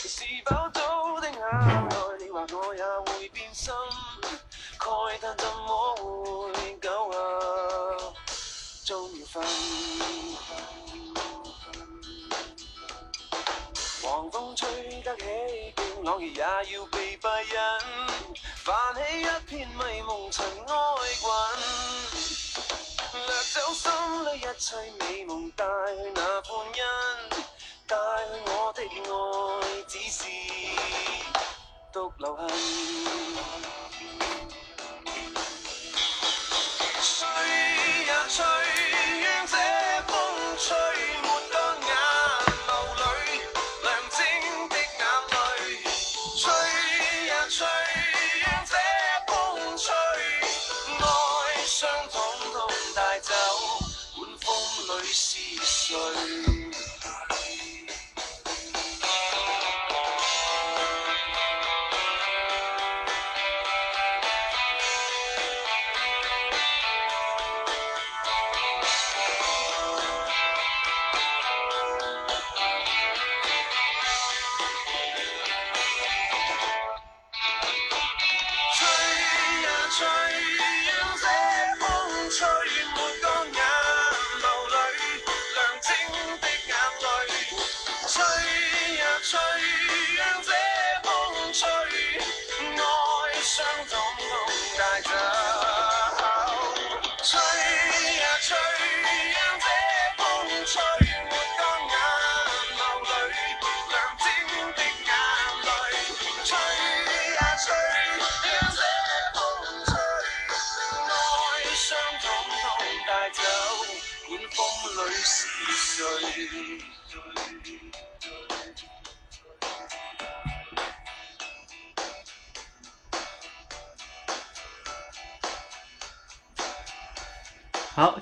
[0.00, 1.38] 是否都的眼
[1.88, 3.74] 內，你話我也會變心，
[4.78, 8.14] 慨嘆怎麼會久合，
[8.86, 9.42] 终要分。
[14.00, 15.24] 狂風吹得起
[15.76, 17.80] 勁，朗月也要被閉忍，
[18.64, 20.74] 泛起一片迷夢塵埃
[21.20, 21.26] 滾。
[23.26, 23.90] 掠走心
[24.24, 25.64] 里一切美夢，帶
[25.96, 26.84] 去那歡欣，
[27.86, 28.47] 帶去
[31.98, 33.27] 独留痕。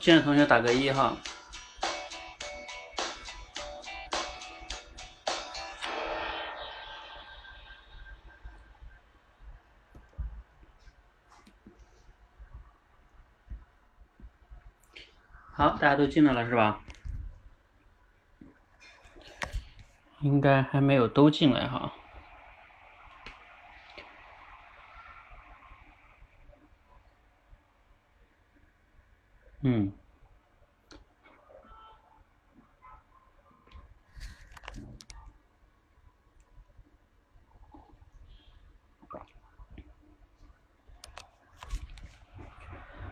[0.06, 1.16] 进来同学打个一哈。
[15.50, 16.80] 好，大家都进来了是吧？
[20.20, 21.92] 应该还没有都进来哈。
[29.68, 29.90] 嗯。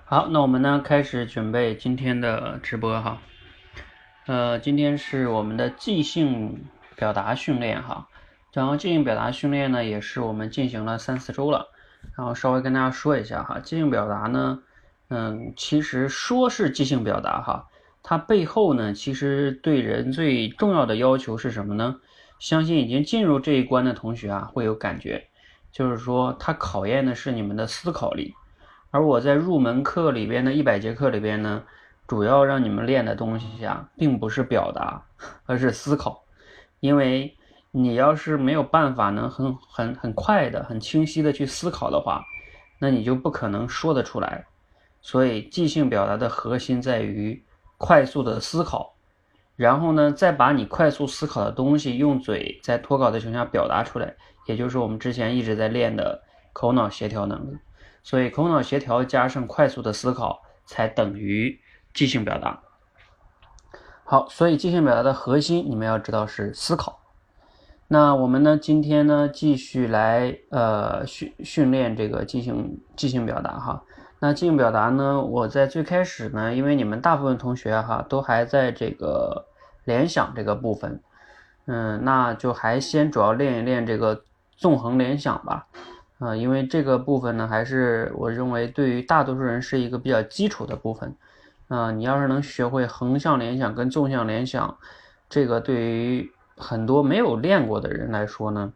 [0.04, 3.18] 好，那我们呢开始准备今天的直播哈。
[4.26, 8.08] 呃，今天是我们的即兴表达训练哈。
[8.52, 11.72] 然后即兴表达训练呢，也是我们进行了三四周了。
[12.16, 14.62] 然后稍微跟大家说一下哈，即兴表达呢，
[15.16, 17.68] 嗯，其实说是即兴表达哈，
[18.02, 22.00] 它背后呢，其实对人最重要的要求是什么呢？
[22.40, 25.28] 相信已经进入这一关的同学啊，会有感觉，
[25.70, 28.34] 就是说它考验的是你们的思考力。
[28.90, 31.62] 而我在入门课里边的一百节课里边呢，
[32.08, 35.00] 主要让你们练的东西啊，并不是表达，
[35.46, 36.24] 而是思考。
[36.80, 37.36] 因为
[37.70, 42.24] 你要是没有办法能很很很快的、很清晰的去思考的话，
[42.80, 44.44] 那你就不可能说得出来。
[45.06, 47.44] 所以即兴表达的核心在于
[47.76, 48.94] 快速的思考，
[49.54, 54.16] 然后呢，再把你快速思考的东西用嘴在脱稿的情况下表达出来，
[54.46, 56.22] 也就是我们之前一直在练的
[56.54, 57.58] 口脑协调能力。
[58.02, 61.60] 所以口脑协调加上快速的思考，才等于
[61.92, 62.62] 即兴表达。
[64.04, 66.98] 好，所以即兴表达的核心，你们要知道是思考。
[67.88, 73.84] 那我们呢，今天呢，继续来呃训训练这个即兴即兴表达哈。
[74.24, 79.44] 那即兴表达呢，我在最开始呢，因为你们大部分同学哈都还在这个
[79.84, 80.98] 联想这个部分，
[81.66, 84.22] 嗯，那就还先主要练一练这个
[84.56, 85.66] 纵横联想吧。
[86.20, 91.14] 啊，因为这个部分呢，还是我认为对于大多数人是一个比较基础的部分。
[91.68, 94.74] 啊，你要是能学会横向联想跟纵向联想，
[95.28, 98.72] 这个对于很多没有练过的人来说呢，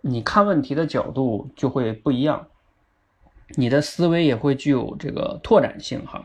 [0.00, 2.46] 你看问题的角度就会不一样，
[3.56, 6.24] 你的思维也会具有这个拓展性哈。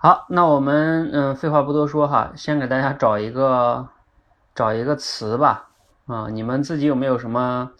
[0.00, 3.88] 好，那我们嗯，废话不多说哈，先给大家找一个
[4.54, 5.70] 找一个词吧。
[6.06, 7.72] 啊，你们自己有没有什么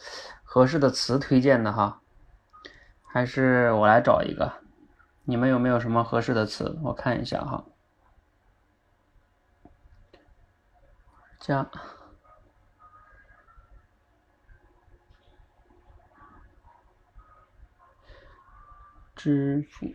[0.44, 2.00] 合适的词推荐的哈？
[3.06, 4.52] 还是我来找一个？
[5.24, 6.78] 你们有没有什么合适的词？
[6.82, 7.64] 我看一下哈。
[11.38, 11.66] 加
[19.28, 19.92] 支付，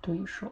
[0.00, 0.50] 对手。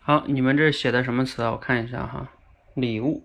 [0.00, 1.50] 好，你们这写的什么词啊？
[1.50, 2.30] 我看一下哈，
[2.74, 3.22] 礼物，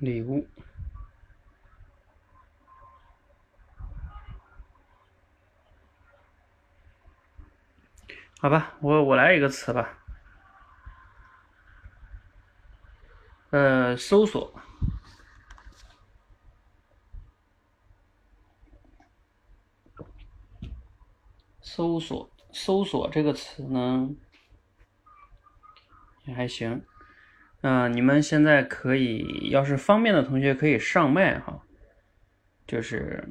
[0.00, 0.48] 礼物，
[8.40, 9.98] 好吧，我我来一个词吧，
[13.50, 14.58] 呃，搜索。
[21.62, 24.08] 搜索搜索这个词呢，
[26.24, 26.84] 也还行。
[27.62, 31.62] 嗯，你们现在可以，要是方便的同学可以上麦哈，
[32.66, 33.22] 就是。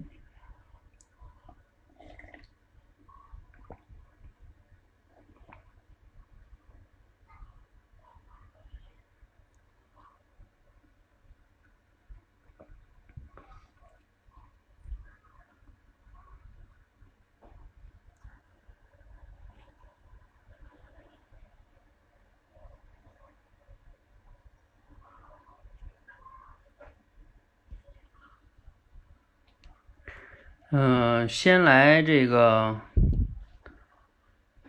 [30.71, 32.80] 嗯，先来这个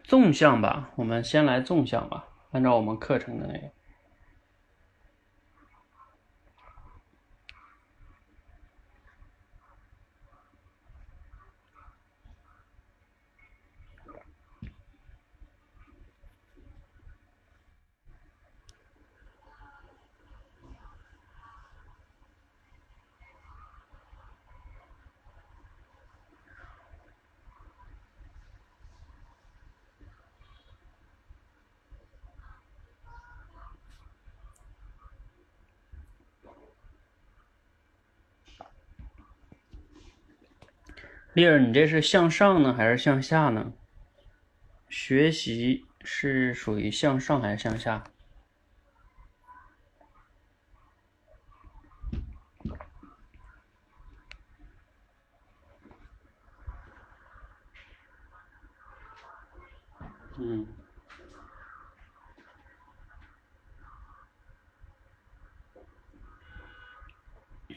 [0.02, 3.79] 纵向吧，我们先来纵向吧，按照我们课程的那个。
[41.32, 43.72] 丽儿，你这是向上呢，还是向下呢？
[44.88, 48.02] 学习是属于向上还是向下？
[60.36, 60.66] 嗯，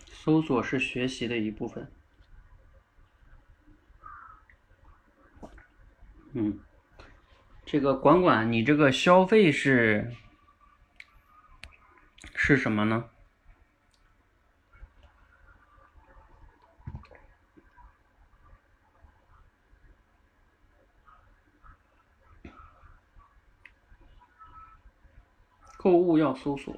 [0.07, 1.87] 搜索是学习的一部分。
[6.35, 6.59] 嗯，
[7.63, 10.11] 这个管管，你这个消费是
[12.33, 13.05] 是什么呢？
[25.77, 26.75] 购物要搜索。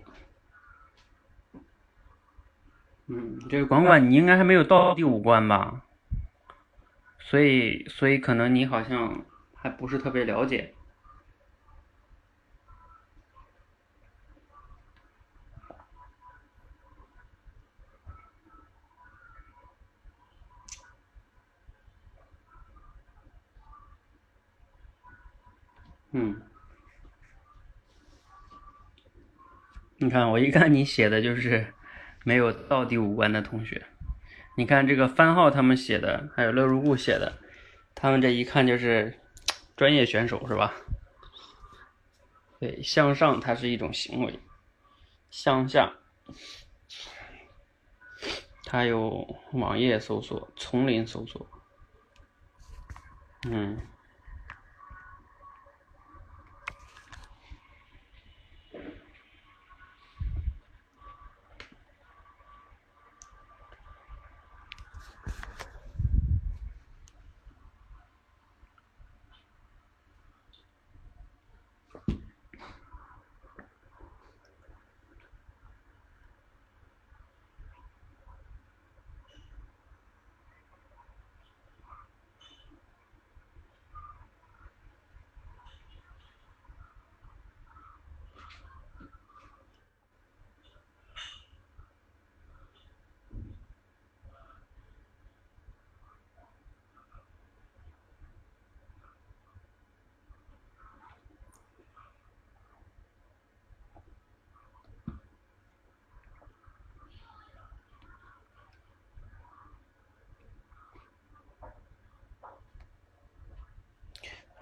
[3.07, 5.81] 嗯，这个管管你应该还没有到第五关吧？
[7.19, 9.23] 所以，所以可能你好像。
[9.65, 10.75] 还不是特别了解，
[26.11, 26.39] 嗯，
[29.97, 31.73] 你看我一看你写的就是
[32.23, 33.87] 没有到第五关的同学，
[34.57, 37.39] 你看这个番号他们写的，还有乐如故写的，
[37.95, 39.21] 他们这一看就是。
[39.75, 40.73] 专业选手是吧？
[42.59, 44.39] 对，向上它是一种行为，
[45.29, 45.93] 向下
[48.63, 51.45] 它有网页搜索、丛林搜索，
[53.49, 53.77] 嗯。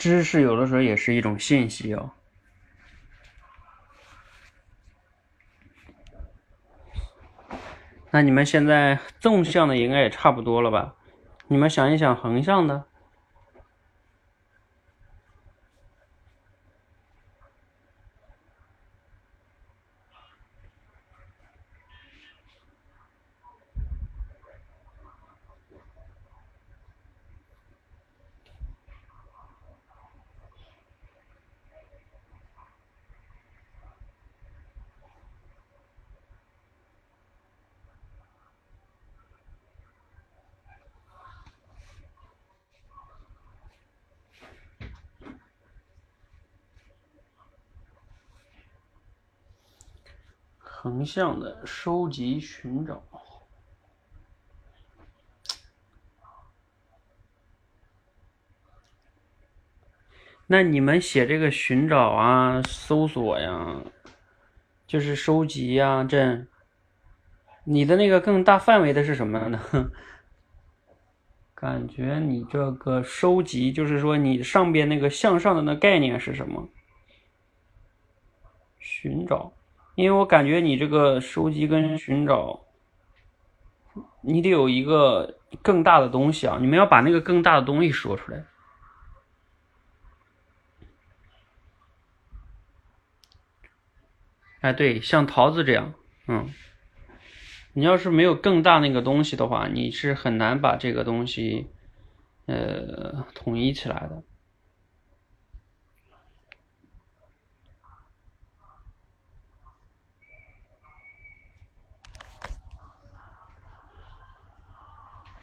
[0.04, 2.12] 知识有的时候也是一种信息哦。
[8.12, 10.96] 那你们现在纵向的应该也差不多了吧？
[11.48, 12.84] 你们想一想横向的。
[51.04, 53.04] 横向的收集寻找，
[60.48, 63.82] 那你们写这个寻找啊、搜索呀，
[64.88, 66.46] 就是收集呀，这
[67.66, 69.92] 你的那个更大范围的是什么呢？
[71.54, 76.70] 感觉你这个收集，就是说你上边那个向上的那概念是什么？
[78.80, 79.52] 寻找。
[79.96, 82.62] 因为我感觉你这个收集跟寻找，
[84.22, 86.58] 你得有一个更大的东西啊！
[86.60, 88.46] 你们要把那个更大的东西说出来。
[94.62, 95.94] 哎，对，像桃子这样，
[96.28, 96.50] 嗯，
[97.74, 101.68] 你要是没有更大那个东西的话，你是很难把这个东西，
[102.46, 104.24] 呃，统一起来的。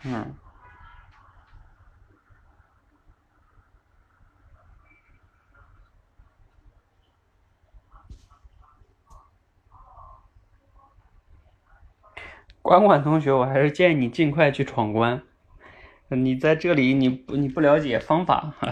[0.03, 0.35] 嗯，
[12.63, 15.23] 管管同学，我还是建议你尽快去闯关。
[16.09, 18.55] 你在这里，你你不了解方法，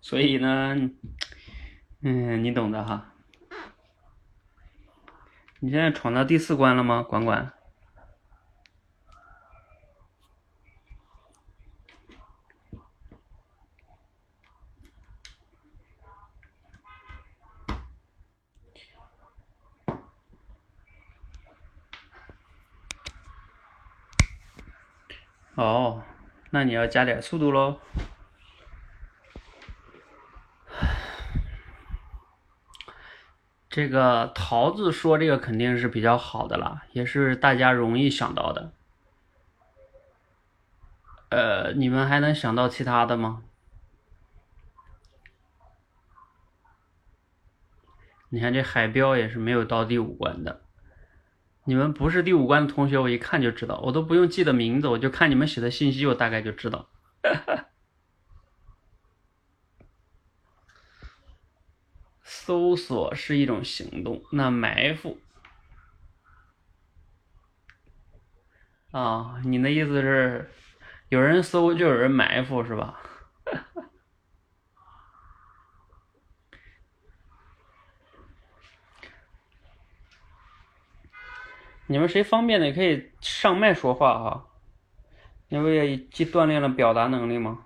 [0.00, 0.90] 所以呢，
[2.02, 3.13] 嗯，你懂的哈。
[5.64, 7.50] 你现在闯到第四关了吗，管管？
[25.54, 26.02] 哦，
[26.50, 27.80] 那你要加点速度喽。
[33.74, 38.70] 这个桃子说这个肯定是比较好的了，也是大家容易想到的。
[41.30, 43.42] 呃，你们还能想到其他的吗？
[48.28, 50.62] 你看这海标也是没有到第五关的。
[51.64, 56.88] 你们不是第五关的同学，我一看就知道，我都不用记得名字，我就看你们写的信息，我大概就知道。
[62.46, 65.18] 搜索是一种行动，那埋伏
[68.90, 69.40] 啊？
[69.46, 70.50] 你的意思是
[71.08, 73.00] 有人搜就有人埋伏是吧？
[81.86, 84.46] 你们谁方便的可以上麦说话哈，
[85.48, 87.64] 因为既锻炼了表达能力吗？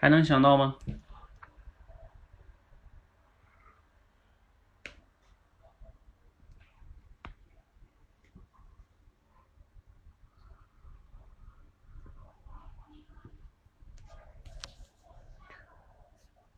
[0.00, 0.76] 还能想到吗？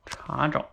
[0.04, 0.70] 查找，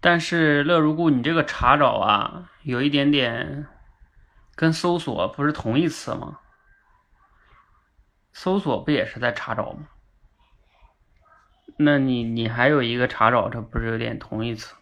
[0.00, 3.66] 但是乐如故，你这个查找啊，有一点点
[4.56, 6.40] 跟搜索不是同义词吗？
[8.40, 9.88] 搜索不也是在查找吗？
[11.76, 14.76] 那你你还有一个查找，这不是有点同义词？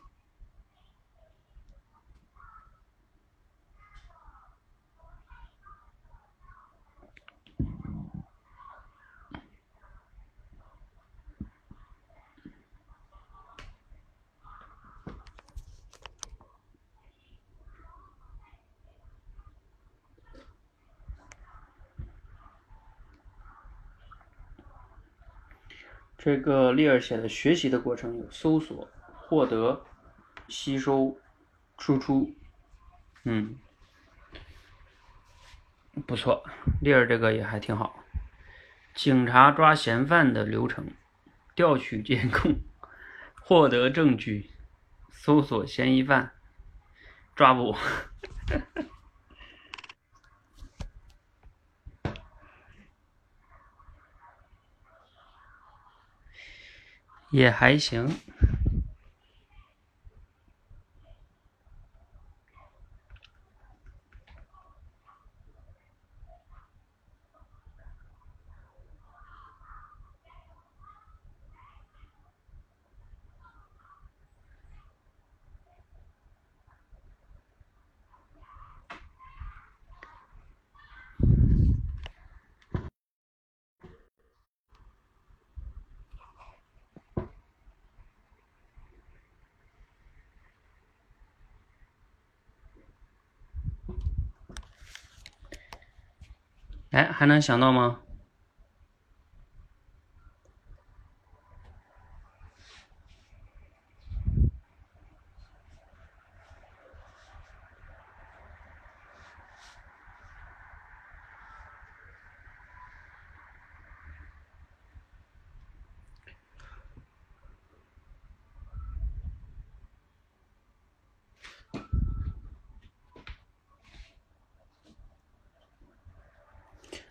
[26.18, 29.84] 这个利尔写的学习的过程有搜索、获得、
[30.48, 31.16] 吸收、
[31.78, 32.34] 输出，
[33.24, 33.56] 嗯，
[36.06, 36.42] 不错，
[36.80, 38.02] 利尔这个也还挺好。
[38.94, 40.86] 警察抓嫌犯的流程：
[41.54, 42.60] 调取监控、
[43.34, 44.50] 获得证据、
[45.10, 46.32] 搜索嫌疑犯、
[47.34, 47.76] 抓捕。
[57.36, 58.08] 也还行。
[96.96, 97.98] 哎，还能想到吗？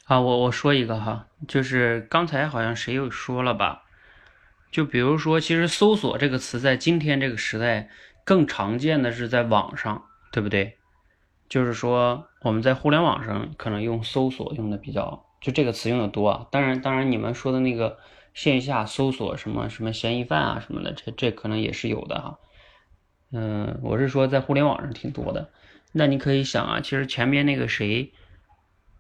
[0.06, 3.86] 啊，我我说一个哈，就是刚才好像谁又说了吧？
[4.72, 7.90] 就比如说，其实“搜索”这个词在今天这个时代
[8.24, 10.78] 更常见的是在网上，对不对？
[11.50, 16.46] 就是说我们在互联网上可能用“搜索”用的比较，就这个词用的多啊。
[16.52, 17.98] 当然，当然你们说的那个
[18.36, 22.38] 线下搜索什么什么嫌疑犯啊什么的，这这可能也是有的哈。
[23.32, 25.50] 嗯，我是说在互联网上挺多的。
[25.94, 28.14] 那你可以想啊，其实前面那个谁。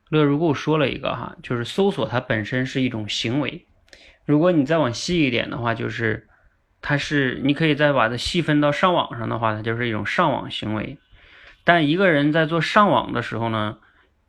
[0.09, 3.65] 乐如故说了一个哈，就是搜索它本身是一种行为。
[4.25, 6.27] 如果你再往细一点的话，就是
[6.81, 10.97] 它是你可以再把它细分到上网上的话，它就是一种上网行为。
[11.63, 13.79] 但一个人在做上网的时候呢，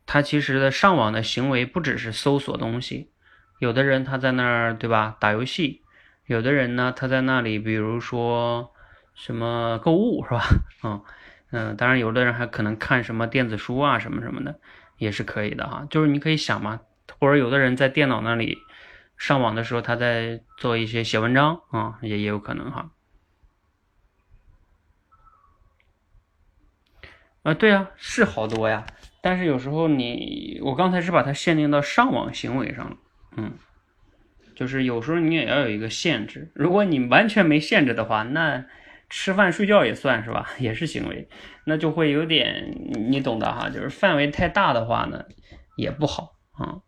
[0.07, 3.11] 他其实的上网的行为不只是搜索东西。
[3.59, 5.81] 有的人他在那儿对吧打游戏，
[6.25, 8.71] 有的人呢他在那里比如说
[9.13, 10.43] 什么购物是吧？
[10.83, 11.01] 嗯
[11.51, 14.59] 嗯，当然有的人还可能看什么电子书啊什么什么的。
[14.97, 16.81] 也是可以的哈，就是你可以想嘛，
[17.19, 18.57] 或者有的人在电脑那里
[19.17, 22.91] 上网的时候，他在做一些写文章啊，也也有可能哈。
[27.43, 28.85] 啊，对啊，是好多呀，
[29.21, 32.97] 但是有时候你，我刚才是把它限定到上网行为上了，
[33.37, 33.53] 嗯，
[34.55, 38.65] 就是有时候你也要有一个限制，如果你完全没限制的话，那。
[39.09, 41.29] 吃饭睡觉也算是吧，也是行为，
[41.65, 42.73] 那就会有点
[43.09, 45.25] 你懂的哈，就是范围太大的话呢，
[45.75, 46.81] 也不好啊。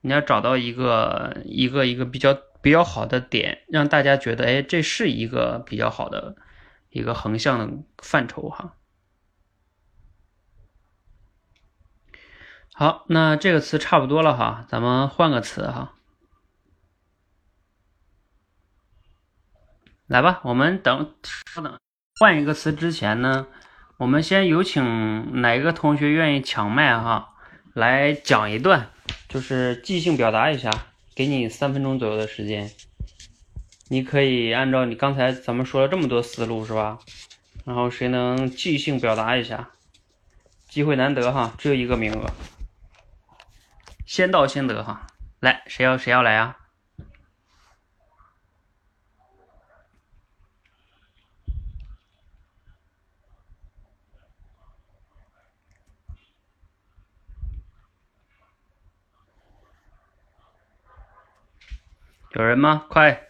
[0.00, 6.36] 你要找到一个一个一个比较比较好的点，让大家觉得，哎，这是一个比较好的
[6.90, 8.76] 一个横向的范畴哈。
[12.74, 15.94] 好，那这个词差不多了哈，咱们换个词哈。
[20.14, 21.12] 来吧，我们等
[21.52, 21.76] 稍等，
[22.20, 23.48] 换一个词之前呢，
[23.96, 27.30] 我们先有请哪个同学愿意抢麦哈，
[27.72, 28.90] 来讲一段，
[29.28, 30.70] 就是即兴表达一下，
[31.16, 32.70] 给你三分钟左右的时间，
[33.88, 37.00] 你可以按照你刚才咱们说了这么多思路是吧？
[37.64, 39.70] 然后谁能即兴表达一下？
[40.68, 42.30] 机会难得哈，只有一个名额，
[44.06, 45.08] 先到先得哈，
[45.40, 46.58] 来，谁要谁要来啊？
[62.36, 62.84] 有人吗？
[62.88, 63.28] 快！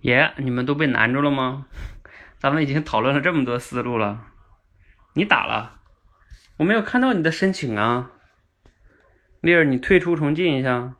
[0.00, 1.66] 耶，你们都被难住了吗？
[2.38, 4.32] 咱们已经讨论了这么多思路了，
[5.12, 5.82] 你打了，
[6.56, 8.12] 我没有看到你的申请啊。
[9.40, 10.99] 丽儿，你退出重进一下。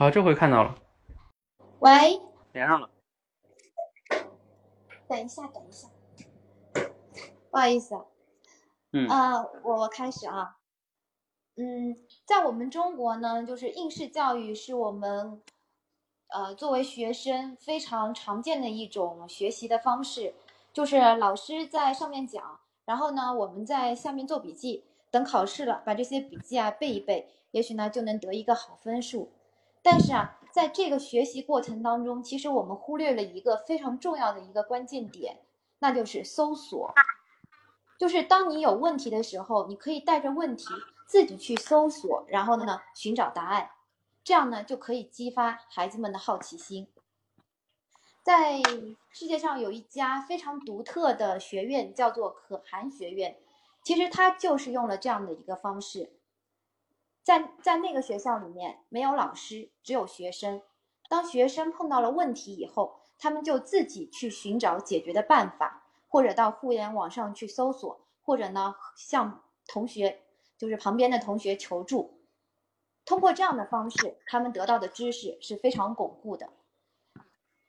[0.00, 0.74] 好，这回看到了，
[1.80, 2.18] 喂，
[2.54, 2.88] 连上了。
[5.06, 5.88] 等一下，等一下，
[7.50, 8.06] 不好意思啊，
[8.92, 9.06] 嗯。
[9.06, 10.56] 呃，我我开始啊，
[11.56, 15.42] 嗯，在我们中国呢，就是应试教育是我们
[16.28, 20.32] 呃作为学生非常常见的一种学习的方式，
[20.72, 29.30] 就是老师在上面讲，然后呢我们在下面做笔记，等考试了把这些笔记啊背一背，也许呢就能得一个好分数。
[29.82, 35.40] 但是啊，在这个学习过程当中，其实我们忽略了一个非常重要的一个关键点，
[35.78, 36.92] 那就是搜索。
[37.98, 40.66] 就是当你有问题的时候，你可以带着问题
[41.06, 43.70] 自己去搜索，然后呢寻找答案，
[44.24, 46.88] 这样呢就可以激发孩子们的好奇心。
[48.22, 48.60] 在
[49.10, 53.36] 世界上有一家非常独特的学院，叫做可汗学院，
[53.82, 56.12] 其实它就是用了这样的一个方式。
[57.22, 60.62] 在在那个学校里面，没有老师，只有学生。
[61.08, 70.22] 当学生碰到了问题以后，他们就自己去寻找解决的办法，或者到互联网上去搜索，或者呢向同学，
[70.56, 72.20] 就是旁边的同学求助。
[73.04, 76.50] 通过这样的方式，他们得到的知识是非常巩固的。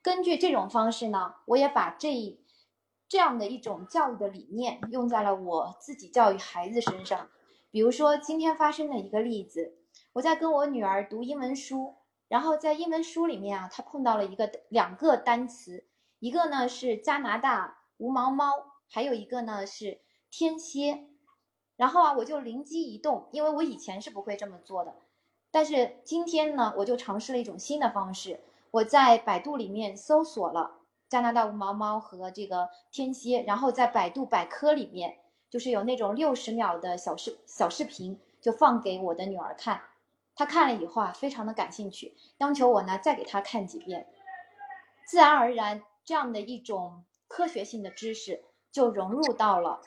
[0.04, 2.44] 根据这种方式呢，我也把这一
[3.08, 7.30] 这样的一种教育的理念用在了我自己教育孩子身上。
[7.72, 9.78] 比如说今天发生的一个例子，
[10.12, 11.96] 我在跟我女儿读英文书，
[12.28, 15.86] 然后在英文书里面啊，她碰到了一个两个单词，
[16.20, 18.52] 一个呢是加拿大无毛猫，
[18.90, 21.08] 还有一个呢是天蝎。
[21.78, 24.94] 然后啊，我就灵机一动，因为我以前是不会这么做的，
[25.50, 35.20] 但是今天呢，我就尝试了一种新的方式，我在百度里面搜索了加拿大无毛猫和这个天蝎，然后在百度百科里面。
[35.52, 39.82] 就是有那种六十秒的小视小视频，就放给我的女儿看，
[40.34, 44.08] 她看了以后啊，非常的感兴趣，要求我呢再给她看几遍。
[45.06, 49.82] 自然而然，这样的一种科学性的知识就融入到了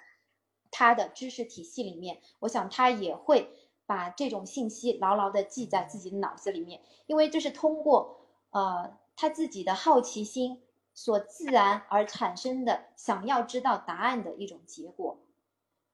[0.70, 2.20] 她的知识体系里面。
[2.40, 3.50] 我想她也会
[3.86, 15.18] 把这种信息牢牢的记在自己的脑子里面，因为这是通过呃她自己的好奇心所自然而产生的想要知道答案的一种结果。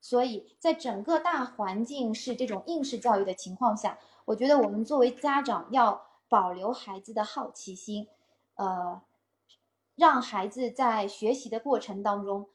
[0.00, 8.08] 所以在整个大环境是这种应试教育的情况下，我觉得我们作为家长要保留孩子的好奇心，
[8.54, 9.02] 呃，
[9.96, 12.48] 让孩子在学习的过程当中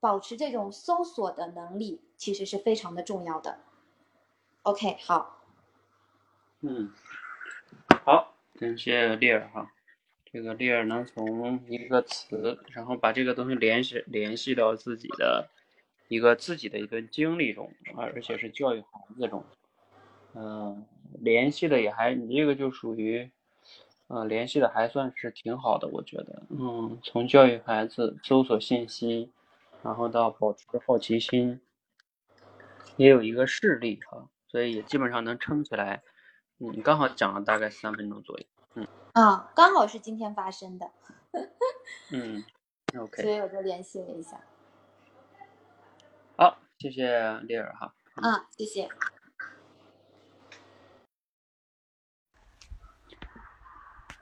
[0.00, 3.58] 保持这种搜索的能力，其实是非常的重要的。
[4.62, 5.42] OK，好，
[6.60, 6.92] 嗯，
[8.04, 9.70] 好，感谢丽儿哈。
[10.24, 15.48] 这个丽儿能从一个词，然后把这个东西联系联系到自己的
[16.08, 19.44] 一个自己的一个经历中，而而且是教育孩子中，
[20.34, 20.84] 嗯、
[21.20, 23.30] 联系的也还，你这个就属于，
[24.08, 29.32] 呃，联系的还算是挺好的，我觉得，嗯，从教育孩子搜索信息，
[29.82, 31.60] 然后到保持好奇心，
[32.96, 36.02] 也有一个事例哈，所以也基本上能撑起来。
[36.58, 38.46] 嗯，刚好讲了大概三分钟左右。
[38.74, 40.90] 嗯啊，刚好是今天发生的，
[42.12, 42.44] 嗯
[42.92, 44.40] 所，OK，所以我就联系了一下。
[46.76, 47.94] 好，谢谢丽儿哈。
[48.16, 48.86] 嗯，谢谢。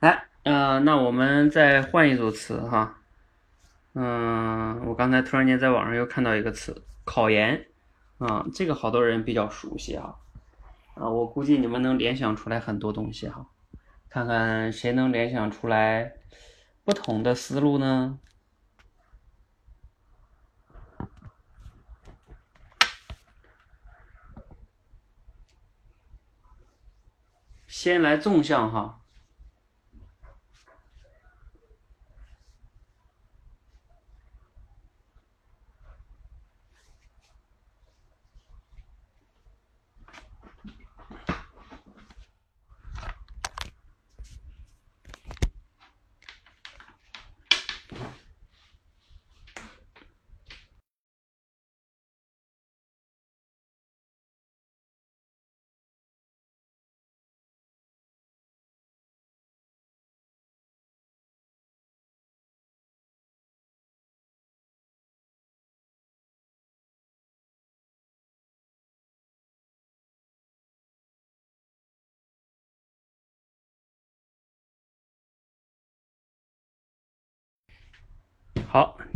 [0.00, 3.00] 来，呃，那我们再换一组词哈。
[3.94, 7.66] 嗯，我刚才突然间在网上又看到一个词，考研，
[8.18, 10.20] 啊，这个好多人比较熟悉哈。
[10.94, 13.48] 啊，我估计你们能联想出来很多东西哈。
[14.08, 16.12] 看看谁能联想出来
[16.84, 18.20] 不同的思路呢？
[27.84, 29.03] 先来纵向哈。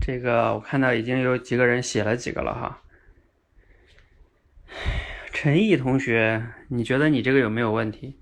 [0.09, 2.83] 这个我看到已经有几个人写了几个了哈。
[5.35, 8.19] 陈毅同学你觉得你这个有没有问题？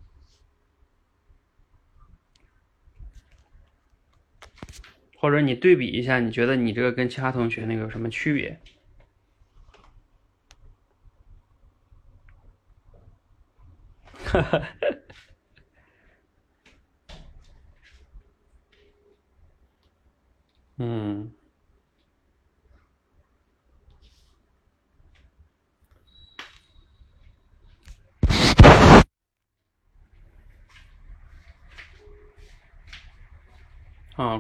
[5.17, 8.59] 或者你对比一下你觉得你这个跟其他同学那个有什么区别？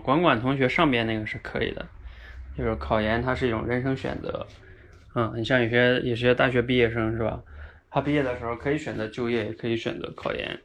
[0.06, 1.84] 管管同学上边那个是可以的，
[2.56, 4.46] 就是考研它是一种人生选择，
[5.16, 7.42] 嗯，你像有些有些大学毕业生是吧？
[7.90, 10.60] 他毕业的时候可以选择就业，也可以选择考研，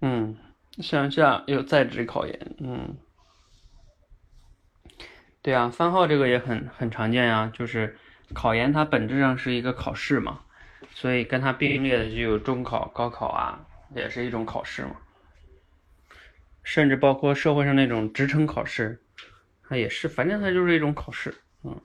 [0.00, 0.36] 嗯，
[0.78, 2.96] 向下有在职考研，嗯，
[5.42, 7.96] 对啊，番号这个也很很常见呀，就是
[8.34, 10.40] 考研它本质上是一个考试嘛，
[10.92, 13.64] 所以跟它并列的就有中考、高考啊。
[13.94, 14.96] 也是一种考试嘛，
[16.62, 19.02] 甚至包括社会上那种职称考试，
[19.62, 21.80] 它也是，反正它就是一种考试，嗯。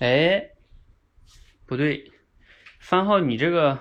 [0.00, 0.50] 哎，
[1.64, 2.12] 不对，
[2.80, 3.78] 番号，你这个，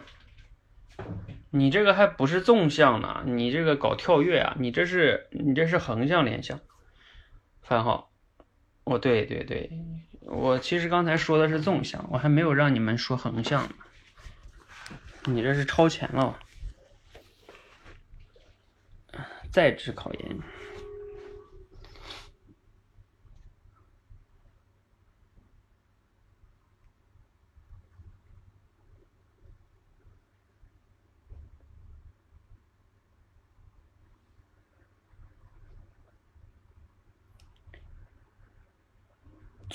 [1.50, 6.58] 你这个还不是纵向呢，你这个搞跳跃啊，你这是你这是横向联想，
[7.62, 8.14] 番号，
[8.86, 9.70] 哦，对对对。
[10.28, 13.70] 我其实刚才说的是纵向，我还没有让你们说横向呢。
[15.26, 16.38] 你这是超前了，
[19.52, 20.40] 在职考研，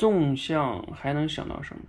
[0.00, 1.82] 纵向还能想到什么？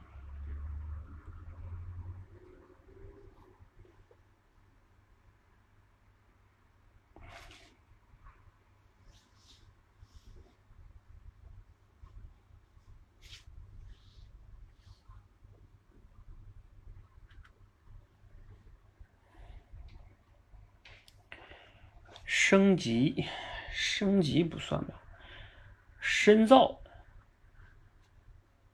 [22.25, 23.25] 升级，
[23.71, 25.01] 升级不算吧？
[26.01, 26.81] 深造。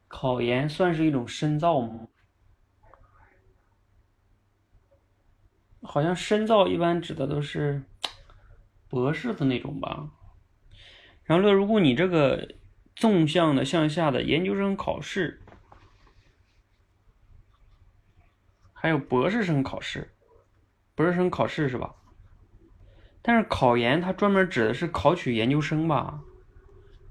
[0.07, 2.07] 考研算是一种深造吗？
[5.81, 7.83] 好像深造一般指的都是
[8.89, 10.09] 博士的那种吧。
[11.23, 12.55] 然后乐，如果你这个
[12.95, 15.41] 纵向的向下的研究生考试，
[18.73, 20.15] 还有博士生考试，
[20.95, 21.95] 博士生考试是吧？
[23.21, 26.21] 但是考研它专门指的是考取研究生吧？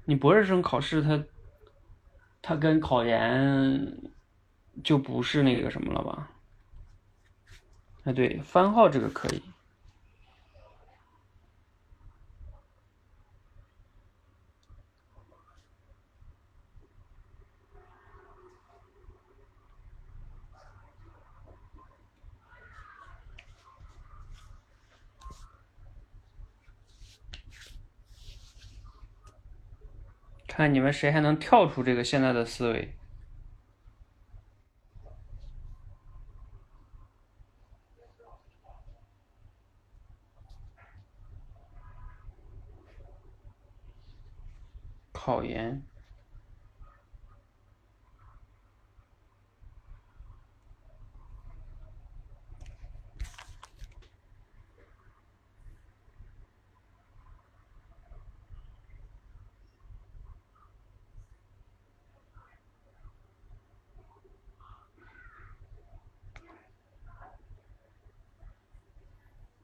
[0.05, 1.23] 你博士生考试它。
[2.47, 3.97] 他跟考研
[4.81, 6.31] 就不是那个什么了吧？
[8.05, 9.43] 哎，对，番号这个可以。
[30.57, 32.95] 看你们谁还能跳出这个现在的思维？
[45.11, 45.85] 考研。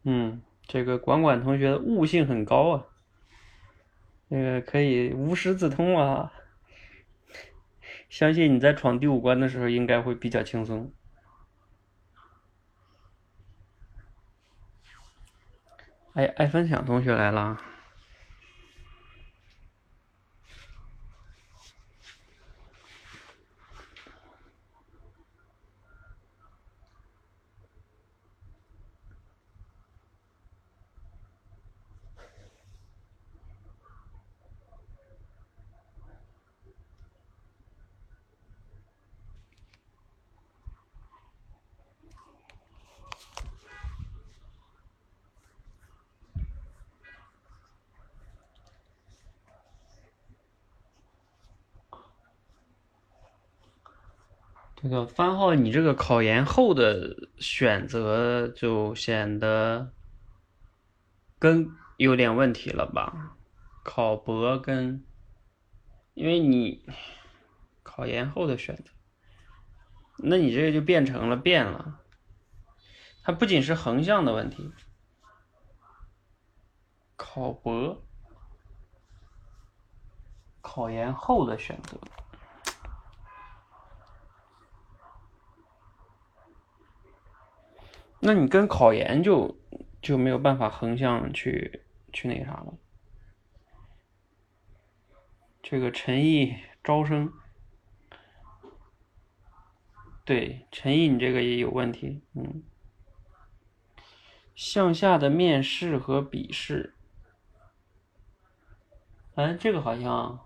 [0.03, 2.85] 嗯，这个管管同学悟性很高啊，
[4.27, 6.33] 那个可以无师自通啊，
[8.09, 10.91] 相信你在闯第五关的时候应该会比较轻松。
[16.13, 17.72] 哎，爱分享同学来了。
[54.93, 59.91] 个番号，你这个考研后的选择就显得
[61.39, 63.35] 跟有点问题了吧？
[63.83, 65.03] 考博跟，
[66.13, 66.85] 因为你
[67.81, 68.91] 考研后的选择，
[70.19, 71.99] 那你这个就变成了变了。
[73.23, 74.71] 它不仅是横向的问题，
[77.15, 78.05] 考博、
[80.61, 81.97] 考研后的选择。
[88.25, 89.57] 那你跟考研就
[90.01, 91.83] 就没有办法横向去
[92.13, 92.73] 去那个啥了。
[95.61, 97.33] 这个陈毅招生，
[100.23, 102.63] 对陈毅你这个也有问题，嗯。
[104.55, 106.93] 向下的面试和笔试，
[109.35, 110.39] 哎，这个好像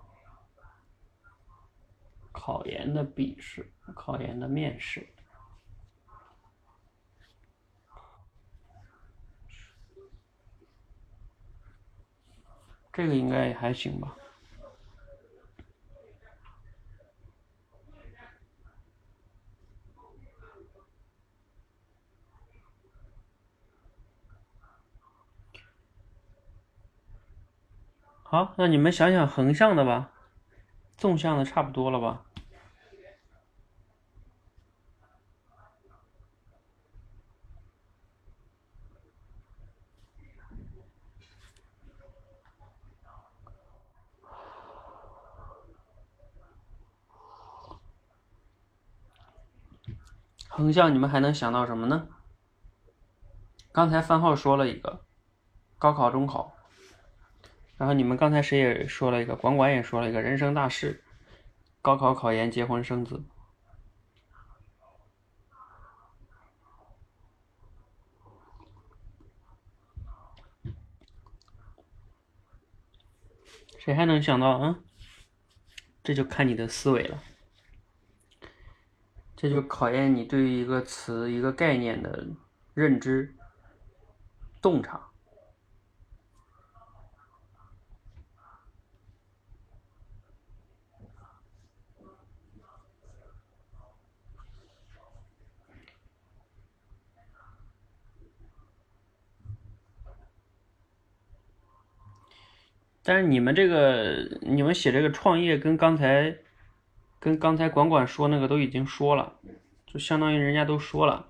[2.31, 5.07] 考研的笔试，考研的面试。
[12.97, 14.17] 这个应该也还行吧。
[28.23, 30.11] 好，那你们想想横向的吧，
[30.97, 32.25] 纵向的差不多了吧？
[50.57, 52.07] 横向你们还能想到什么呢？
[53.71, 55.05] 刚才番号说了一个，
[55.77, 56.51] 高考、中考，
[57.77, 61.03] 然后你们刚才谁也说了一个，管管也说了一个人生大事，
[61.83, 63.23] 高考、考研、结婚、生子。
[73.77, 74.79] 谁还能想到啊？
[76.03, 77.21] 这就看你的思维了。
[79.39, 82.25] 这就考验你对于一个词、一个概念的
[82.73, 83.35] 认知、
[84.59, 84.99] 洞察。
[103.03, 106.35] 但是你们这个，你们写这个创业跟刚才。
[107.19, 109.33] 跟刚才管管说那个都已经说了，
[109.85, 111.25] 就相当于人家都说了，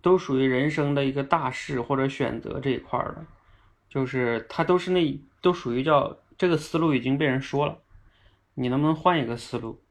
[0.00, 3.26] 都属于人生的一个大事或者选择这一块的，
[3.88, 7.78] 就是他都是那都属于叫这个思路已经被人说了，
[8.54, 9.81] 你能不能换一个思路？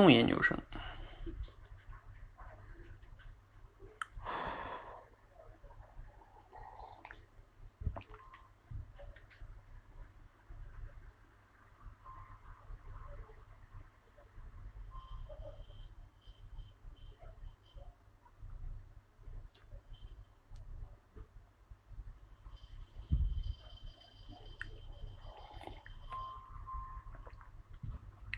[0.00, 0.56] 保送研究生，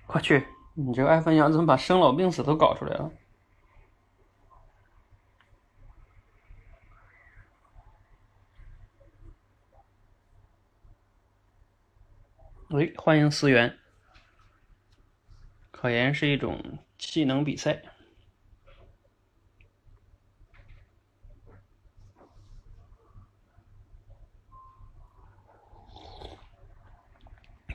[0.08, 0.44] 快去。
[0.74, 3.10] 你这个爱分享怎么把生老病死都搞出来了？
[12.70, 13.78] 喂，欢迎思源。
[15.70, 17.82] 考研是一种技能比赛。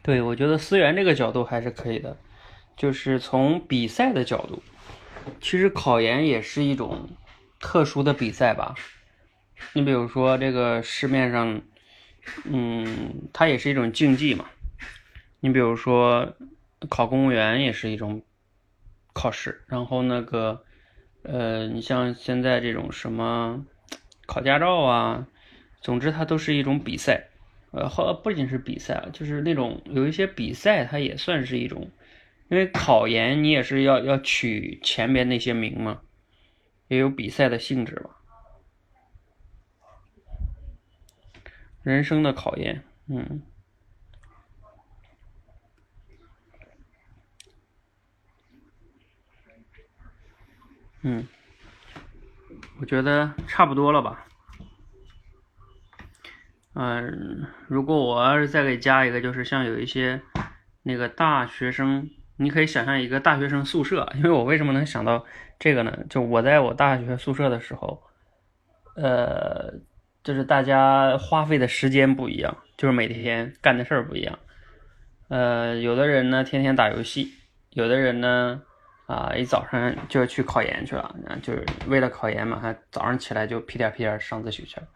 [0.02, 2.18] 对，我觉得思源这个角度还是可以的。
[2.78, 4.62] 就是从比赛的角度，
[5.42, 7.10] 其实考研也是一种
[7.60, 8.76] 特殊的比赛吧。
[9.74, 11.60] 你比如说这个市面上，
[12.44, 14.46] 嗯，它也是一种竞技嘛。
[15.40, 16.36] 你比如说
[16.88, 18.22] 考公务员也是一种
[19.12, 20.64] 考试，然后那个，
[21.24, 23.66] 呃，你像现在这种什么
[24.28, 25.26] 考驾照啊，
[25.82, 27.30] 总之它都是一种比赛。
[27.72, 31.90] 呃，好，不仅是比赛，就是那种有一些比赛，它也算是一种。
[32.50, 36.02] 因为考研你也是要要取前边那些名嘛，
[36.88, 38.12] 也有比赛的性质吧。
[41.84, 43.41] 人生的考验，嗯。
[51.04, 51.28] 嗯，
[52.80, 54.26] 我觉得差不多了吧。
[56.74, 60.22] 嗯，如果我要是再给加一个，就是像有一些
[60.84, 65.26] 那个大学生，你可以想象一个大学生宿舍，因为我为什么能想到
[65.60, 65.98] 这个呢？
[66.10, 68.02] 就我在我大学宿舍的时候，
[68.96, 69.74] 呃，
[70.24, 74.40] 就是大家花费的时间不一样，就是每天干的事儿不一样。
[75.28, 77.34] 呃，有的人呢天天打游戏，
[77.72, 78.62] 有的人呢。
[79.08, 84.88] 啊，一早上就去考研去了，就是为了考研嘛，还早上起来就屁颠屁颠上自习去了。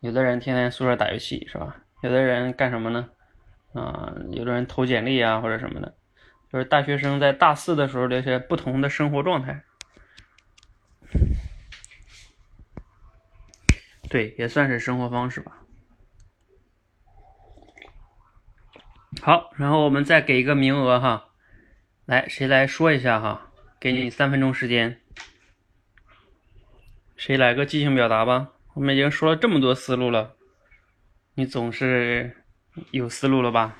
[0.00, 1.76] 有的人天天宿舍打游戏，是吧？
[2.02, 3.08] 有的人干什么呢？
[3.74, 5.94] 啊，有的人投简历啊，或者什么的。
[6.52, 9.64] 就是大学生在大四的时候，这些不同的生活状态。
[14.08, 15.58] 对，也算是生活方式吧。
[19.20, 21.28] 好，然后我们再给一个名额哈。
[22.06, 23.50] 来，谁来说一下哈？
[23.78, 25.00] 给你三分钟时间，
[27.16, 28.52] 谁来个即兴表达吧？
[28.74, 30.36] 我们已经说了这么多思路了，
[31.34, 32.44] 你总是
[32.92, 33.76] 有思路了吧？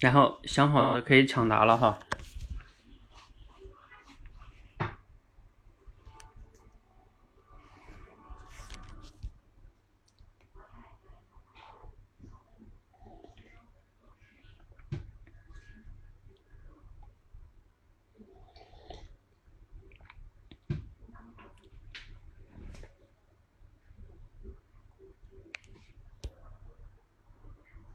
[0.00, 1.98] 然后想好了可以抢答了哈。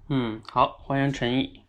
[0.07, 1.64] 嗯，好，欢迎陈毅。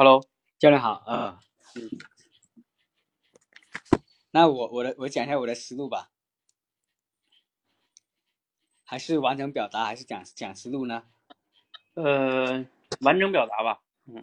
[0.00, 0.22] Hello，
[0.60, 1.40] 教练好啊。
[1.74, 1.90] 嗯。
[4.30, 6.12] 那我我的我讲一下我的思路吧，
[8.84, 11.02] 还是完整表达，还是讲讲思路呢？
[11.94, 12.64] 呃，
[13.00, 13.82] 完整表达吧。
[14.06, 14.22] 嗯。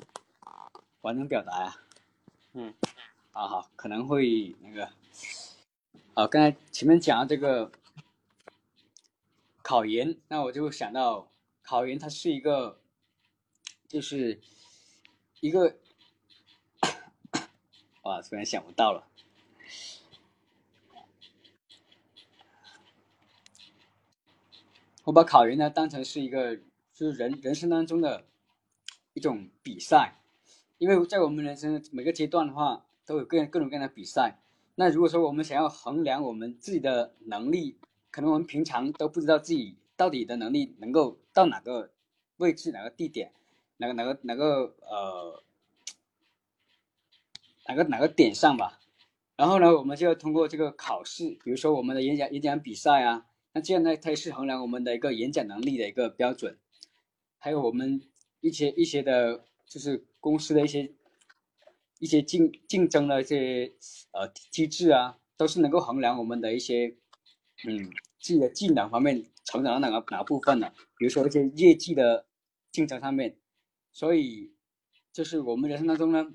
[1.02, 1.76] 完整表达呀。
[2.54, 2.74] 嗯。
[3.34, 4.86] 啊好，可能会那个，
[6.14, 7.70] 啊，刚才前面讲到这个。
[9.62, 11.30] 考研，那我就想到
[11.64, 12.80] 考研，它是一个，
[13.90, 14.40] 就是
[15.46, 15.76] 一个，
[18.02, 19.08] 哇，突然想不到了。
[25.04, 26.56] 我把考研呢当成是一个，
[26.96, 28.26] 就是人人生当中的
[29.14, 30.16] 一种比赛，
[30.80, 34.40] 因为在我们人生每个阶段的话，都有各各种各样的比赛。
[34.74, 37.78] 那如果说我们想要衡量我们自己的能力，
[38.10, 41.92] 可能我们平常都不知道自己到底的能力能够到哪个
[42.38, 43.32] 位置、哪个地点、
[43.78, 45.44] 哪个哪个哪个呃
[47.68, 48.80] 哪个哪个点上吧。
[49.36, 56.58] 然后呢，我们就要通过这个考试，比如说我们的演讲演讲比赛啊，那这样呢，它也是衡量我们的一个演讲能力的一个标准。
[57.38, 58.02] 还有我们
[58.42, 60.94] 一些一些的，就是公司的一些
[62.00, 63.74] 一些竞竞争的这些
[64.12, 66.96] 呃机制啊，都是能够衡量我们的一些
[67.68, 67.92] 嗯。
[68.18, 70.74] 自己的技能方面成长到哪个哪部分呢？
[70.98, 72.26] 比如说一些业绩的
[72.72, 73.38] 竞争上面，
[73.96, 74.52] 所以
[75.14, 76.30] 就是我们人生当中呢，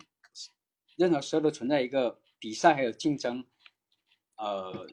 [0.97, 3.45] 任何时候都存在一个比赛还有竞争，
[4.37, 4.87] 呃，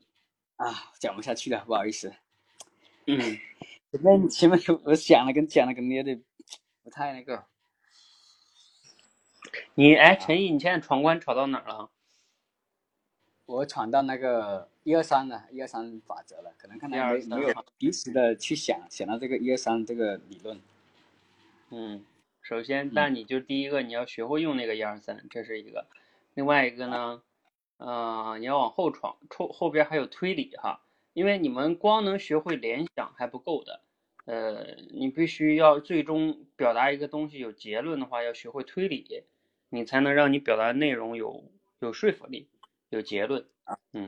[0.57, 2.13] 啊，讲不下去了，不好意思。
[3.05, 3.17] 嗯，
[3.93, 6.21] 前面前面我想了跟讲了，肯定有点
[6.83, 7.45] 不太那个。
[9.75, 11.89] 你哎，陈毅，你现在闯关闯到哪了？
[13.45, 20.59] 我闯到那个一二三了，一二三法则了，可能看来没没有及时的去想想到这个一二三这个理论。
[21.69, 22.05] 嗯，
[22.47, 25.85] 首先，那你就第一个你要学会用那个一二三，这是一个。
[26.33, 27.21] 另外一个呢，
[27.75, 30.79] 呃，你要往后闯，后后边还有推理哈，
[31.11, 33.81] 因为你们光能学会联想还不够的，
[34.23, 39.25] 呃，你必须要最终表达一个东西有结论的话，要学会推理，
[39.67, 41.43] 你才能让你表达内容有
[41.79, 42.47] 有说服力。
[42.89, 43.45] 有结论，
[43.91, 44.07] 嗯，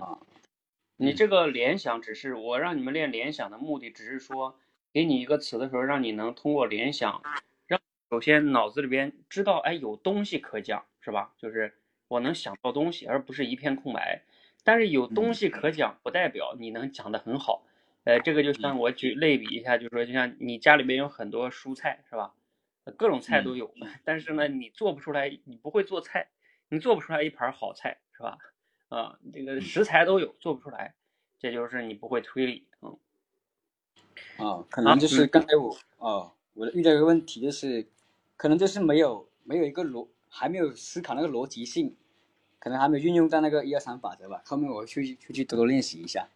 [0.96, 4.58] 你这个联想只是我让你们练联想的目的，只是说
[4.94, 7.34] 给你一个词的时候，让你能通过联想，让
[8.10, 11.34] 首先脑子里边知道，哎，有东西可讲，是吧？
[11.38, 11.76] 就是
[12.08, 14.24] 我能想到东西，而不是一片空白。
[14.64, 17.64] 但是有东西可讲，不代表你能讲得很好。
[18.06, 22.34] 呃，这个就像我举类比一下，就是说，就像你家里边有很多蔬菜，是吧？
[22.98, 26.30] 各种菜都有， 但是呢，你做不出来，你不会做菜。
[26.72, 28.38] 你做不出来一盘好菜，是吧？
[28.90, 30.94] 啊，这个食材都有，做不出来，
[31.40, 32.98] 这就是你不会推理，嗯。
[34.38, 37.88] 哦，可能就是刚才我哦，我遇到一个问题就是，
[38.40, 41.98] 可能就是没有没有一个逻，还没有思考那个逻辑性，
[42.58, 44.42] 可能还没有运用在那个一二三法则吧。
[44.46, 46.30] 后面我去出去多多练习一下。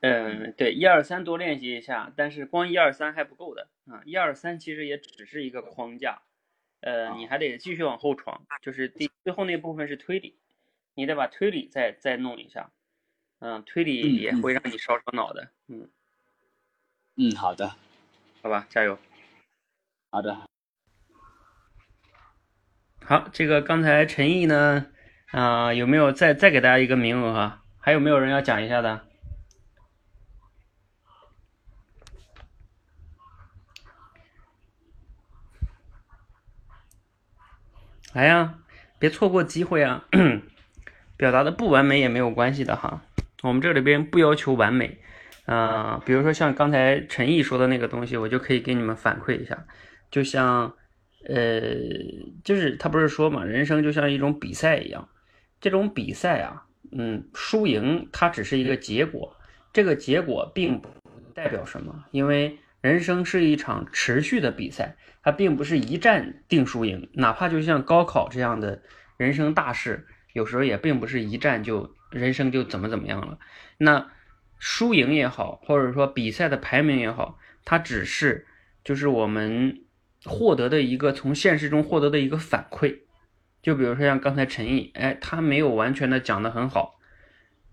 [0.00, 6.22] 嗯，对，一二三多练习一下，但是光一二三还不够的啊，一二三其实也只是一个框架，
[6.80, 10.38] 呃，你还得继续往后闯，就是第最后那部分是推理，
[10.94, 12.72] 你得把推理再再弄一下，
[13.40, 15.90] 嗯，推理也会让你烧烧脑的，嗯，
[17.16, 17.76] 嗯，好的，
[18.40, 18.98] 好吧，加油。
[20.10, 20.51] 好的。
[23.04, 24.86] 好，这个刚才陈毅呢，
[25.32, 27.62] 啊、有没有再再给大家一个名额啊？
[27.78, 29.02] 还有没有人要讲一下的？
[38.12, 38.58] 来呀，
[38.98, 40.04] 别错过机会啊！
[41.16, 43.02] 表达的不完美也没有关系的哈，
[43.42, 45.00] 我们这里边不要求完美，
[45.46, 49.66] 啊、比如说像刚才陈毅说的那个东西，我就可以给你们反馈一下，
[50.10, 50.74] 就像，
[51.26, 51.74] 呃，
[52.44, 55.08] 就是他不是说嘛，人生就像一种比赛一样，
[55.60, 59.36] 这种比赛啊，嗯，输赢它只是一个结果，
[59.72, 60.88] 这个结果并不
[61.34, 68.82] 代表什么，因为人生是一场持续的比赛，它并不是一战定输赢，哪怕就像高考这样的
[69.16, 73.38] 人生大事，有时候也并不是一战就人生就怎么怎么样了。
[73.78, 74.10] 那
[74.58, 78.46] 输赢也好，或者说比赛的排名也好，它只是
[78.84, 79.82] 就是我们
[80.24, 83.00] 获得的一个从现实中获得的一个反馈。
[83.62, 86.98] 就比如说像刚才陈毅，哎，他没有完全的讲得很好，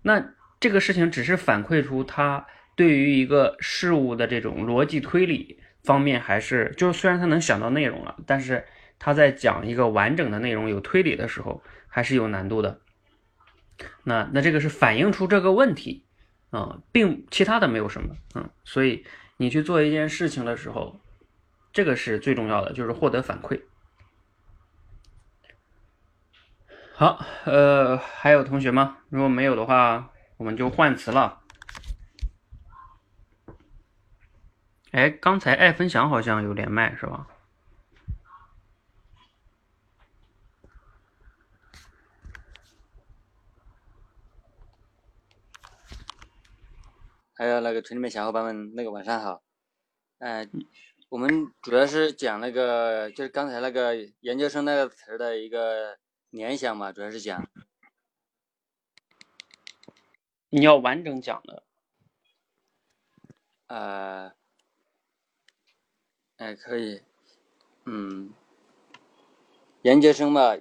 [0.02, 2.46] 那这个事情只是反馈出他
[2.76, 8.64] 对于一个事物的这种逻辑推理方面，还是就是虽然他能想到内容了，但是
[8.98, 12.80] 他在讲一个完整的内容有推理的时候，还是有难度的。
[14.04, 16.04] 那那这个是反映出这个问题
[16.50, 19.04] 啊、并其他的没有什么，嗯，所以
[19.36, 21.00] 你去做一件事情的时候，
[21.72, 23.62] 这个是最重要的，就是获得反馈。
[26.94, 28.98] 好，呃，还有同学吗？
[29.08, 31.40] 如果没有的话，我们就换词了。
[34.90, 37.26] 哎，刚才爱分享好像有连麦是吧？
[47.34, 49.40] 还有那个群里面小伙伴们，那个晚上好。
[50.18, 50.50] 嗯、
[51.10, 55.98] 我们主要是讲那个，就是刚才那个研究生那个词儿的一个
[56.30, 57.50] 联想嘛，主要是讲，
[60.50, 61.64] 你要完整讲的。
[63.66, 64.32] 呃，
[66.36, 67.02] 哎，可以，
[67.86, 68.32] 嗯，
[69.82, 70.56] 研究生嘛，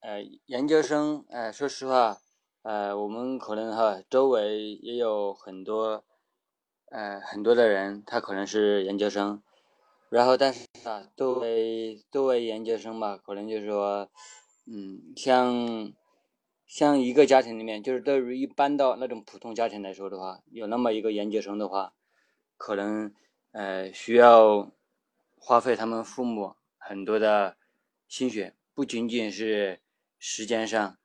[0.00, 2.18] 呃，研究生，呃，说实话，
[2.62, 6.04] 呃，我们可能哈周围也有很多，
[6.90, 9.40] 呃，很多的人，他可能是研究生，
[10.12, 14.10] 然后但是啊，作为作为研究生嘛，可能就是说，
[14.66, 15.90] 嗯，像
[16.66, 21.94] 像一个家庭里面，就是对于一般的那种普通家庭来说的话，有那么一个研究生的话，
[22.58, 23.14] 可能
[23.52, 24.70] 呃需要
[25.38, 27.56] 花费他们父母很多的
[28.06, 29.80] 心血，不仅仅是
[30.18, 30.98] 时间上，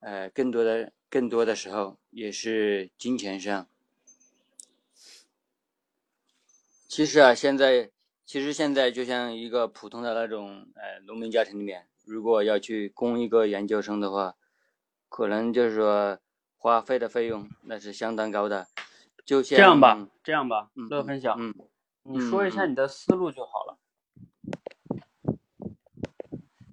[0.00, 3.68] 呃，更多的更多的时候也是金钱上。
[6.88, 7.90] 其实啊，现在
[8.24, 14.36] 其实现在就像一个普通的那种呃农民家庭里面，如果要去供一个研究生的话，
[15.08, 16.18] 可能就是说
[16.56, 18.66] 花费的费用那是相当高的。
[19.24, 21.54] 就像这样吧，这样吧，嗯乐分享，嗯，
[22.02, 23.78] 你说一下你的思路就好了，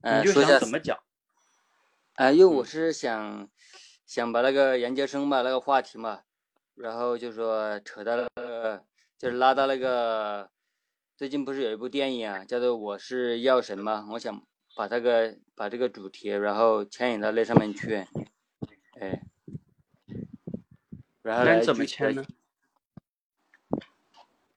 [0.02, 0.98] 呃，你就说一下想怎么讲。
[2.16, 3.48] 啊，因为嗯我是想
[4.06, 6.22] 想把那个研究生嘛那个话题嘛，
[6.74, 8.84] 然后就说扯到那个，
[9.18, 10.50] 就是拉到那个，
[11.20, 14.42] 最近不是有一部电影啊，叫做《我是药神》吗，我想
[14.74, 18.08] 把这个把这个主题，然后牵引到那上面去，
[18.98, 19.22] 哎，
[21.22, 22.26] 然后怎么具体地签呢？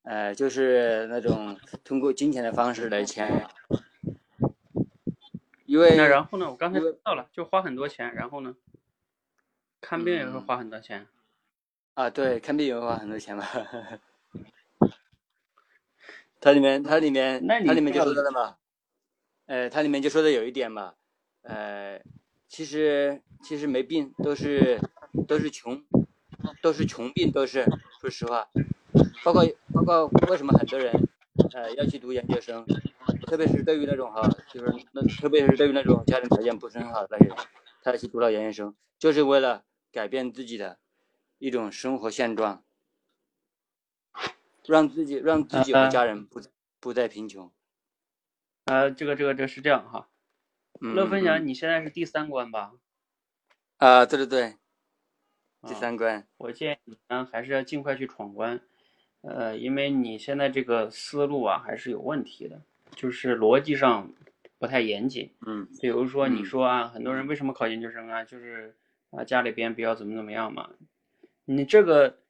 [0.04, 3.44] 呃，就是那种通过金钱的方式来签，
[5.66, 6.48] 因为那然后呢？
[6.48, 8.54] 我刚才知道了，就花很多钱，然后呢？
[9.80, 11.08] 看病也会嗯花很多钱。
[11.94, 13.48] 啊，对，看病也会花很多钱吧。
[16.42, 18.56] 它里面，它里面，它里面就说的了嘛，
[19.46, 20.94] 呃，它里面就说的有一点嘛，
[21.42, 22.02] 呃，
[22.48, 24.80] 其实其实没病都是
[25.28, 25.80] 都是穷，
[26.60, 27.64] 都是穷病，都是
[28.00, 28.48] 说实话，
[29.22, 30.92] 包括包括为什么很多人
[31.52, 32.66] 呃要去读研究生，
[33.28, 37.36] 特别是对于那种哈，就是那特别是对于那种家庭条件不是很好的那些人，
[37.84, 39.62] 他去读了研究生，就是为了
[39.92, 40.78] 改变自己的
[41.38, 42.64] 一种生活现状，
[44.66, 46.40] 让自己让自己和家人不
[46.80, 47.50] 不再贫穷。
[48.66, 50.08] 呃，这个这个这个是这样哈，
[50.80, 52.72] 嗯，乐分享，嗯你现在是第三关吧？
[53.78, 54.56] 啊，对对对，
[55.62, 58.60] 第啊三关，我建议你呢，还是要尽快去闯关，
[59.22, 62.62] 呃，因为你现在这个思路啊还是有问题的，
[62.94, 64.12] 就是逻辑上
[64.58, 65.34] 不太严谨。
[65.44, 65.66] 嗯。
[65.80, 66.44] 比如说你嗯。
[66.44, 68.76] 说啊，很多人为什么考研究生啊，就是
[69.10, 70.70] 啊家里边比较怎么怎么样嘛，
[71.44, 72.21] 你这个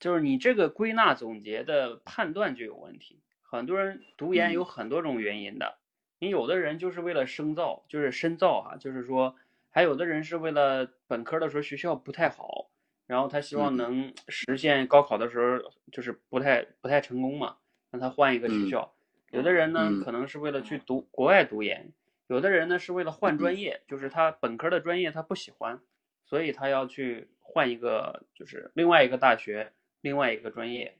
[0.00, 3.20] 就是你这个归纳总结的判断就有问题。
[3.42, 5.76] 很多人读研有很多种原因的，
[6.18, 9.36] 你有的人就是为了深造，就是深造啊，就是说，
[9.68, 12.70] 还有的人是为了本科的时候学校不太好，
[13.06, 17.56] 然后他希望嗯能实现高考的时候就是不太不太成功嘛，
[17.90, 18.94] 让他换一个学嗯校。
[19.32, 21.92] 有的人呢嗯可能是为了去读国外读研，
[22.28, 25.80] 有的人呢是为了换嗯专业，就是他本科的专业他不喜欢，
[26.24, 30.96] 所以他要去换一个就是另外一个大学，另外一个专业。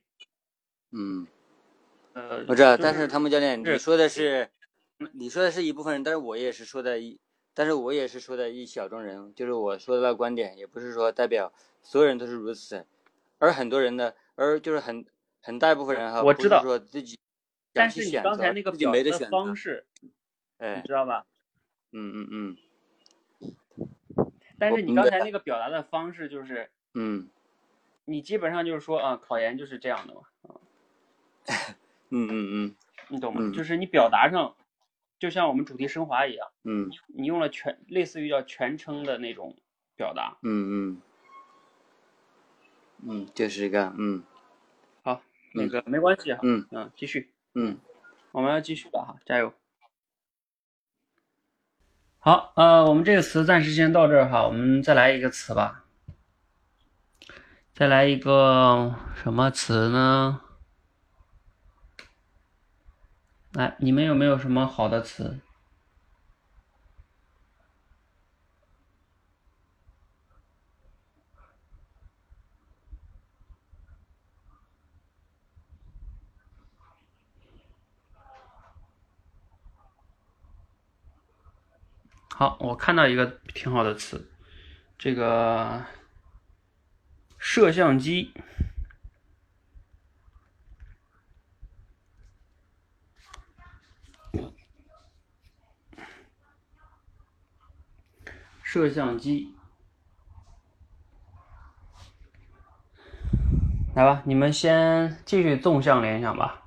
[0.91, 1.27] 嗯，
[2.13, 4.49] 呃，我知道，就但是汤姆教练，你说的是，
[5.13, 7.19] 你说的是一部分人，但是我也是说的一，
[7.53, 12.85] 但是我也是说的一小众人，就是我说的那个观点，也不是说代表所有人都是如此，
[13.39, 15.05] 而很多人呢，而就是很
[15.41, 17.17] 很大一部分人哈，不是我知道说自己
[17.73, 19.85] 但是你刚才那个表达的方式，
[20.57, 21.25] 哎你，知道吧？
[21.93, 22.57] 嗯嗯嗯
[24.59, 27.29] 但是你刚才那个表达的方式就是，嗯
[28.05, 30.55] 你基本上就是说啊，考研就是这样的嘛，啊，
[32.09, 32.75] 嗯嗯嗯
[33.09, 33.41] 你懂吗？
[33.43, 34.55] 嗯就是你表达上，
[35.19, 39.55] 就像我们主题升华一样，嗯你用了全类似于叫全称的那种
[39.95, 40.37] 表达。
[40.41, 41.01] 嗯嗯
[43.03, 44.23] 嗯，就是一个，嗯
[45.03, 45.21] 好，
[45.53, 47.77] 那嗯个没关系哈，嗯嗯，继续，嗯
[48.31, 49.53] 我们要继续的哈，加油。
[52.19, 55.85] 好，呃，我们这个词暂时先到这儿哈，我们再来一个词吧。
[57.73, 60.41] 再来一个什么词呢？
[63.53, 65.39] 来，你们有没有什么好的词？
[82.29, 84.31] 好，我看到一个挺好的词，
[84.97, 85.83] 这个
[87.41, 88.33] 摄像机。
[98.63, 99.53] 摄像机，
[103.93, 106.60] 来吧，你们先继续纵向联想吧。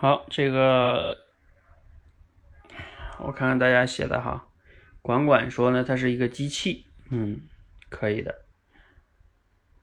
[0.00, 1.18] 好，这个
[3.18, 4.46] 我看看大家写的哈，
[5.02, 7.40] 管管说呢，它是一个机器，嗯，
[7.88, 8.42] 可以的。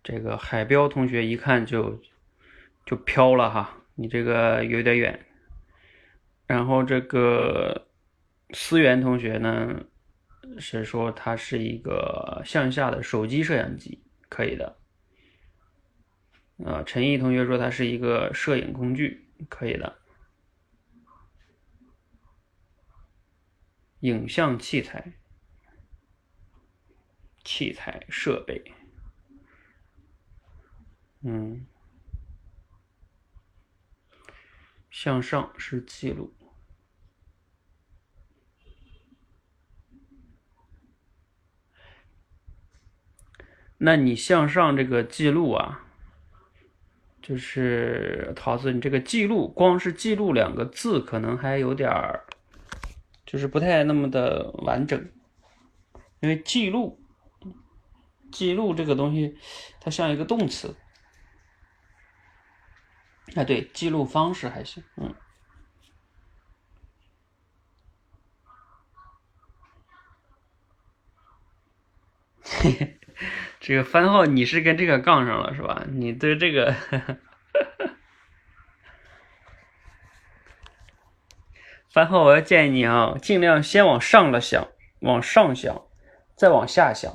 [0.01, 2.01] 这个海彪同学一看就
[2.85, 5.25] 就飘了哈，你这个有点远。
[6.47, 7.85] 然后这个
[8.51, 9.83] 思源同学呢
[10.59, 14.77] 是说它是一个向下的手机摄像机，可以的。
[16.63, 19.93] 啊，陈毅同学说它是一个摄影工具，可以的。
[24.01, 25.13] 影像器材、
[27.43, 28.73] 器材设备，
[31.21, 31.65] 嗯，
[34.91, 36.33] 向上是记录。
[43.77, 45.85] 那你向上这个记录啊，
[47.21, 52.25] 就是桃子，你这个记录，光是记录两个字，可能还有点儿。
[53.35, 55.11] 就是不太那么的完整，
[56.21, 56.97] 因为记录，
[58.31, 59.37] 记录这个东西，
[59.81, 60.73] 它像一个动词。
[63.35, 65.13] 哎，对，记录方式还行，嗯。
[73.59, 75.85] 这个番号你是跟这个杠上了是吧？
[75.91, 76.73] 你对这个，
[81.95, 84.67] 番号，我要建议你啊，尽量先往上了想，
[84.99, 85.81] 往上想，
[86.35, 87.09] 再往下想，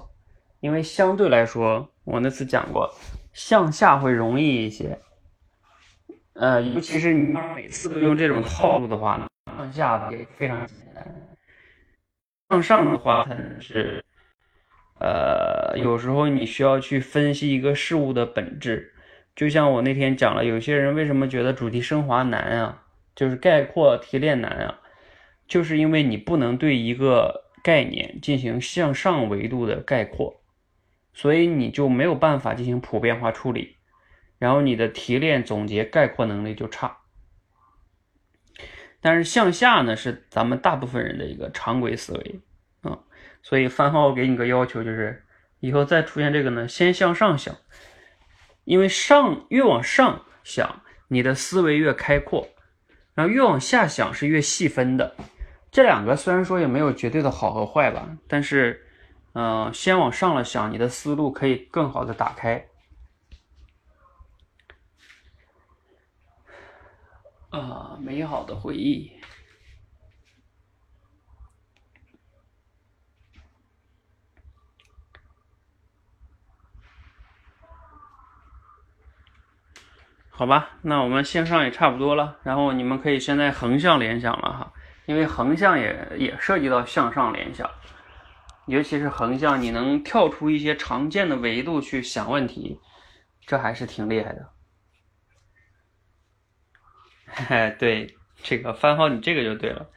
[0.60, 2.90] 因为相对来说，我那次讲过，
[3.34, 4.98] 向下会容易一些。
[6.32, 11.04] 呃，尤其是你每次都用这种套路的话呢，向下的也非常简单。
[12.48, 14.02] 向上的话，可能是，
[14.98, 18.94] 呃，有时候你需要去分析一个事物的本质。
[19.36, 22.82] 就像我那天讲了，有些人为什么觉得主题升华难啊？
[23.14, 24.80] 就是概括提炼难啊，
[25.46, 30.42] 就是因为你不能对一个概念进行向上维度的概括，
[31.12, 33.76] 所以你就没有办法进行普遍化处理，
[34.38, 36.98] 然后你的提炼、总结、概括能力就差。
[39.02, 42.40] 但是向下呢，是咱们大部分人的一个常规思维
[42.82, 43.00] 啊，
[43.42, 45.24] 所以番号给你个要求，就是
[45.58, 47.56] 以后再出现这个呢，先向上想，
[48.64, 52.48] 因为上越往上想，你的思维越开阔。
[53.28, 55.14] 越往下想是越细分的，
[55.70, 58.86] 这两个虽然说也没有绝对的好和坏吧，但是，
[59.34, 62.66] 嗯，先往上了想，你的思路可以更好的打开。
[67.50, 69.12] 啊，美好的回忆。
[80.40, 84.72] 好吧，那我们线上也差不多了，然后你们可以现在横向联想了哈，
[85.04, 87.70] 因为横向也也涉及到向上联想，
[88.64, 92.80] 尤其是横向，你能跳出一些常见的维度去想问题，
[93.42, 94.50] 这还是挺厉害的。
[97.26, 99.90] 嘿嘿，对，这个番号你这个就对了，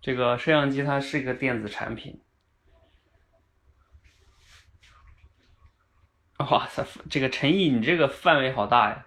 [0.00, 2.18] 这个摄像机它是一个电子产品。
[6.38, 9.04] 哇塞，这个陈毅，你这个范围好大呀！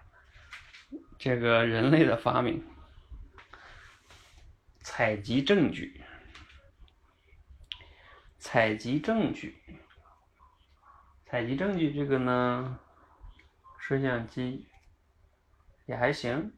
[1.18, 2.64] 这个人类的发明，
[4.80, 6.04] 采集证据，
[8.38, 9.56] 采集证据，
[11.26, 12.80] 采集证据，这个呢，
[13.80, 14.68] 摄像机
[15.86, 16.54] 也还行。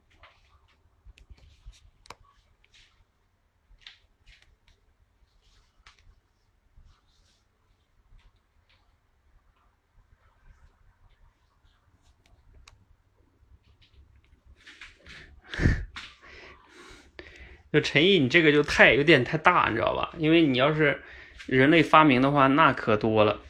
[17.71, 20.13] 就陈毅，你这个就太有点太大，你知道吧？
[20.17, 21.03] 因为你要是
[21.45, 23.41] 人类发明的话，那可多了。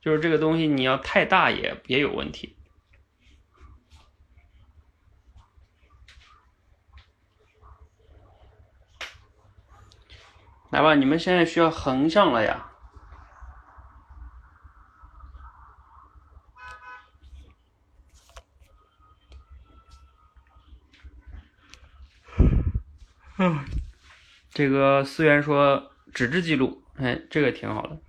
[0.00, 2.56] 就是这个东西，你要太大也也有问题。
[10.70, 12.72] 来吧，你们现在需要横向了呀。
[23.38, 23.64] 嗯，
[24.50, 28.00] 这个思源说纸质记录，哎，这个挺好的。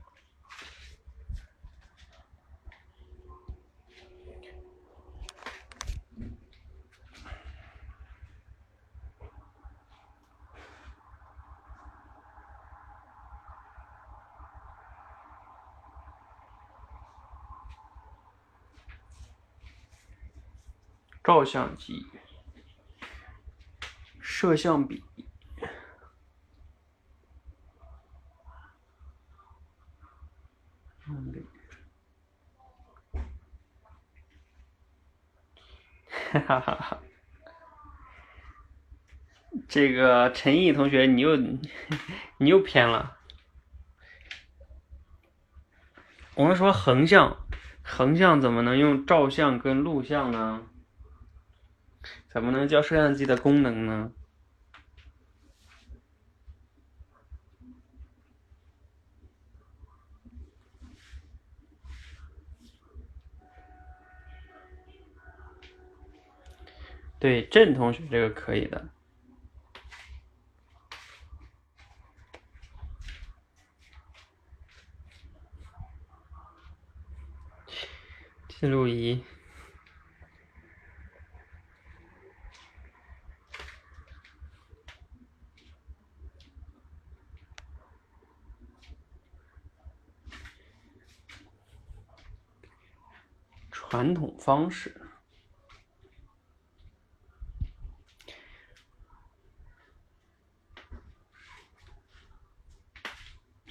[21.21, 22.16] 照相机。
[24.30, 25.03] 摄像笔，
[36.34, 37.01] 哈哈哈哈！
[39.67, 43.17] 这个陈毅同学，你又你又偏了。
[46.36, 47.47] 我们说横向，
[47.82, 50.67] 横向怎么能用照相跟录像呢？
[52.30, 54.11] 怎么能叫摄像机的功能呢？
[67.20, 68.89] 对，郑同学这个可以的。
[78.47, 79.24] 记录仪。
[93.72, 95.07] 传统方式。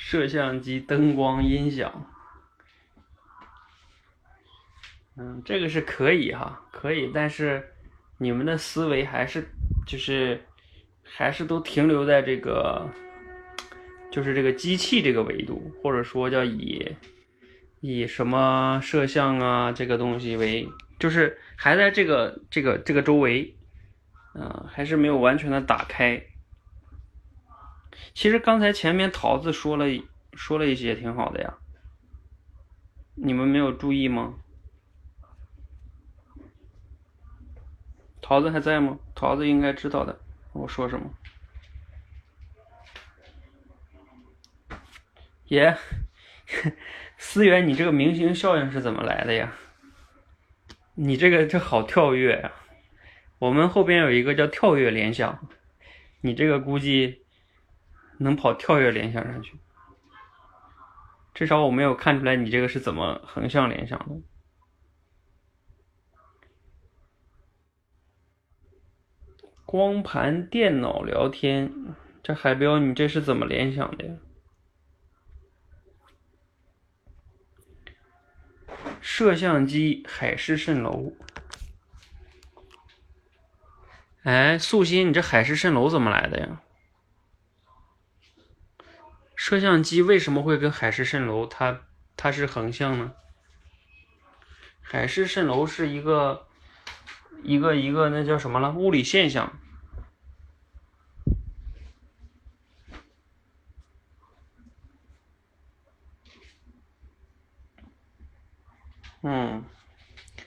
[0.09, 2.07] 摄像机、灯光、音响，
[5.17, 7.73] 嗯，这个是可以哈，可以，但是
[8.19, 9.49] 你们的思维还是
[9.85, 10.41] 就是
[11.03, 12.89] 还是都停留在这个，
[14.09, 16.95] 就是这个机器这个维度，或者说叫以
[17.81, 20.69] 以什么摄像啊这个东西为，
[21.01, 23.57] 就是还在这个这个这个周围，
[24.37, 26.23] 嗯、还是没有完全的打开。
[28.15, 29.87] 其实刚才前面桃子说了
[30.33, 31.59] 说了一些挺好的呀，
[33.15, 34.35] 你们没有注意吗？
[38.21, 38.99] 桃子还在吗？
[39.15, 40.19] 桃子应该知道的，
[40.53, 41.11] 我说什么。
[45.49, 45.77] 耶，
[47.17, 49.55] 思源，你这个明星效应是怎么来的呀？
[50.95, 52.53] 你这个这好跳跃呀、
[53.39, 55.47] 我们后边有一个叫跳跃联想，
[56.23, 57.26] 你这个估计
[58.19, 59.59] 能跑跳跃联想上去。
[61.35, 64.23] 至少我没有看出来你这个是怎么横向联想的。
[69.67, 71.73] 光盘电脑聊天，
[72.23, 74.17] 这海标你这是怎么联想的呀？
[79.01, 81.13] 摄像机海市蜃楼。
[84.23, 86.63] 哎，素心，你这海市蜃楼怎么来的呀？
[89.37, 91.83] 摄像机为什么会跟海市蜃楼它
[92.17, 93.13] 它是横向呢？
[94.81, 96.49] 海市蜃楼是一个
[97.43, 98.73] 一个一个那叫什么了？
[98.73, 99.59] 物理现象。
[109.23, 109.65] 嗯，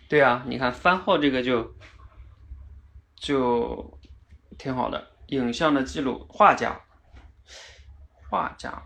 [0.08, 1.76] 对啊，你看番号这个就
[3.16, 4.00] 就
[4.58, 6.82] 挺好的，影像的记录，画家，
[8.30, 8.84] 画家，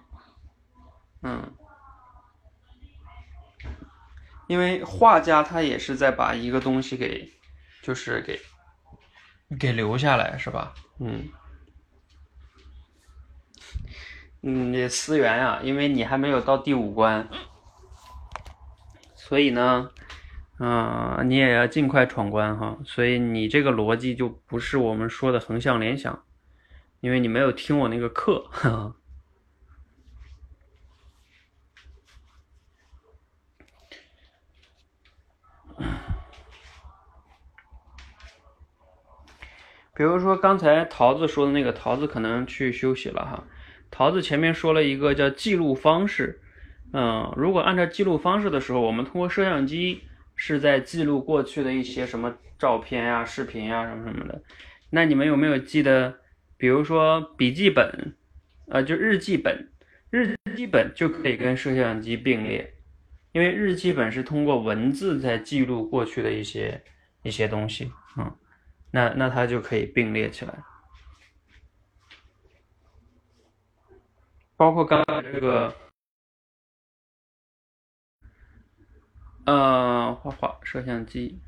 [1.22, 1.52] 嗯，
[4.48, 7.30] 因为画家他也是在把一个东西给，
[7.82, 8.39] 就是给
[9.60, 10.74] 给留下来，是吧？
[11.00, 11.30] 嗯。
[14.46, 17.30] 嗯，思源啊，因为你还没有到第五关，
[19.16, 19.89] 所以呢，
[20.60, 22.78] 嗯、你也要尽快闯关哈。
[22.86, 26.24] 所以你这个逻辑就不是我们说的横向联想，
[27.00, 28.46] 因为你没有听我那个课。
[28.52, 28.96] 呵 呵
[39.96, 43.44] 比如说刚才桃子说的那个，桃子可能去休息了哈。
[43.91, 46.41] 桃子前面说了一个叫记录方式，
[46.94, 50.02] 嗯，如果按照记录方式的时候，我们通过摄像机
[50.36, 54.41] 是在记录过去的一些什么照片呀、视频呀什么什么的。
[54.89, 56.16] 那你们有没有记得，
[56.58, 58.16] 比如说笔记本，
[58.70, 59.70] 呃，就日记本，
[60.10, 62.74] 日记本就可以跟摄像机并列，
[63.32, 66.82] 因为日记本是通过文字在记录过去的一些
[67.22, 68.32] 一些东西，嗯，
[68.96, 70.54] 那那它就可以并列起来。
[74.56, 75.76] 包括刚才这个，
[79.46, 81.41] 呃，画画摄像机，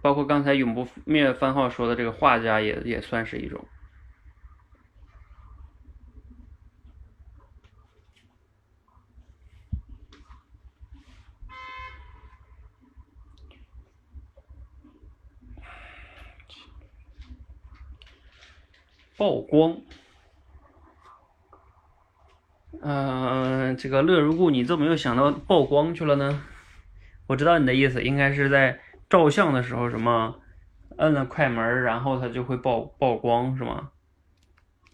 [0.00, 3.66] 包括刚才永不灭番号说的这个画家也也算是一种。
[19.16, 19.80] 曝光。
[22.82, 26.44] 嗯、这个乐如故，你怎么又想到曝光去了呢？
[27.26, 30.40] 我知道你的意思，应该是在照相的时候什么
[30.98, 33.90] 摁了快门，然后它就会曝曝光，是吗？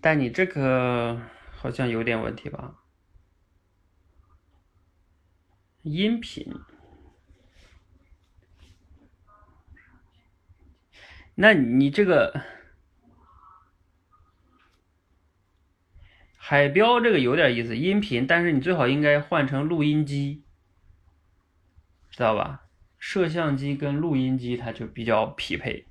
[0.01, 1.21] 但你这个
[1.51, 2.75] 好像有点问题吧？
[5.83, 6.55] 音频，
[11.35, 12.41] 那你这个
[16.45, 20.43] 海标这个有点意思，音频，但是你最好应该换成录音机，
[22.11, 22.65] 知道吧？
[22.99, 25.87] 摄像机跟录音机它就比较匹配。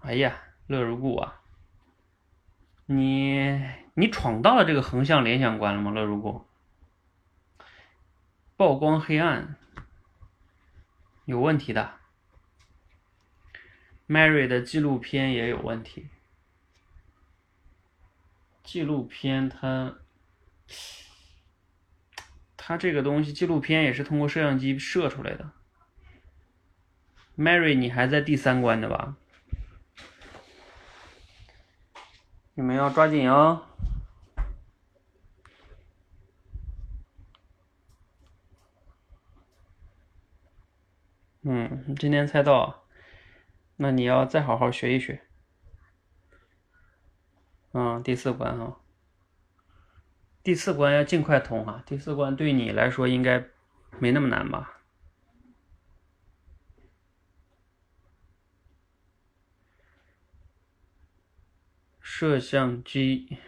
[0.00, 1.40] 哎呀，乐如故啊，
[2.86, 3.56] 你
[3.94, 5.92] 你闯到了这个横向联想关了吗？
[5.92, 6.44] 乐如故，
[8.56, 9.54] 曝光黑暗
[11.26, 11.94] 有问题的
[14.08, 16.08] ，Mary 的纪录片也有问题。
[18.62, 19.98] 纪录片它，
[22.56, 25.50] 它这个东西纪录片也是通过摄像机摄出来的。
[27.36, 29.16] Mary，你还在第三关的吧？
[32.54, 33.66] 你们要抓紧哦。
[41.44, 42.84] 嗯，今天猜到，
[43.76, 45.22] 那你要再好好学一学。
[47.72, 48.80] 嗯，第四关哈，
[50.42, 51.82] 第四关要尽快通哈。
[51.86, 53.44] 第四关对你来说应该
[53.98, 54.78] 没那么难吧？
[62.00, 63.38] 摄像机。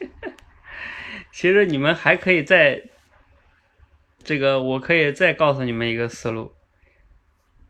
[1.32, 2.89] 其实你们还可以再，
[4.30, 6.54] 这个我可以再告诉你们一个思路。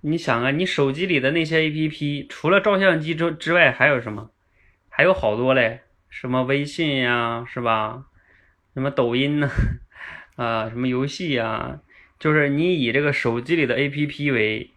[0.02, 4.30] 你想啊，你手机里的那些 APP，除了照相机之之外，还有什么？
[4.90, 5.80] 还有好多嘞，
[6.11, 8.04] 什么微信呀，是吧？
[8.74, 9.48] 什么抖音呢？
[10.36, 11.80] 啊，什么游戏呀？
[12.18, 14.70] 就是你以这个手机里的 APP 为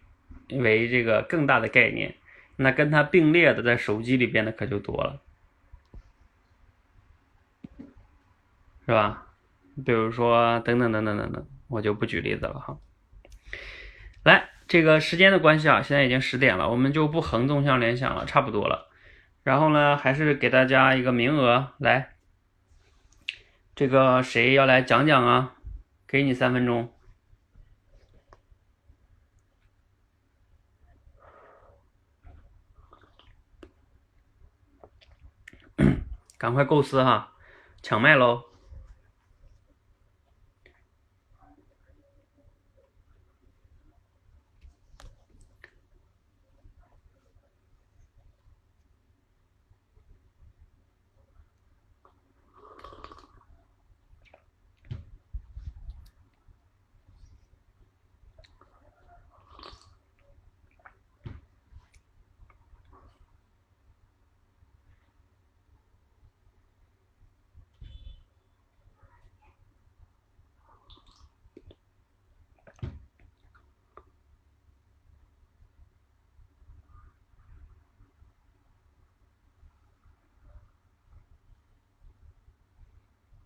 [0.52, 2.14] 为这个更大的概念，
[2.56, 5.20] 那跟它并列的在手机里边的可就多了。
[8.86, 9.26] 是吧？
[9.84, 12.78] 比如说等等等等等等，我就不举例子了哈。
[14.22, 18.90] 来，这个时间的关系啊，现在已经十点了，我们就不横纵向联想了，差不多了。
[19.42, 22.14] 然后呢，还是给大家一个名额，来，
[23.74, 25.56] 这个谁要来讲讲啊？
[26.06, 26.92] 给你三分钟，
[36.38, 37.32] 赶快构思哈，
[37.82, 38.53] 抢麦喽！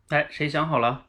[0.09, 1.05] 哎，谁想好了？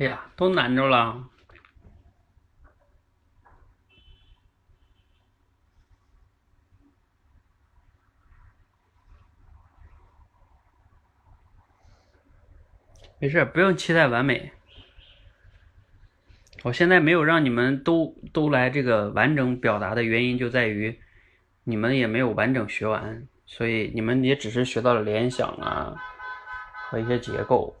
[0.00, 1.28] 哎呀，都难着了。
[13.18, 14.52] 没事，不用期待完美。
[16.62, 20.98] 我现在没有让你们都都来这个完整表达的原因，就在于
[21.64, 25.94] 你们也没有完整学完，所以你们也只是学到了联想啊
[26.88, 27.76] 和一些结构。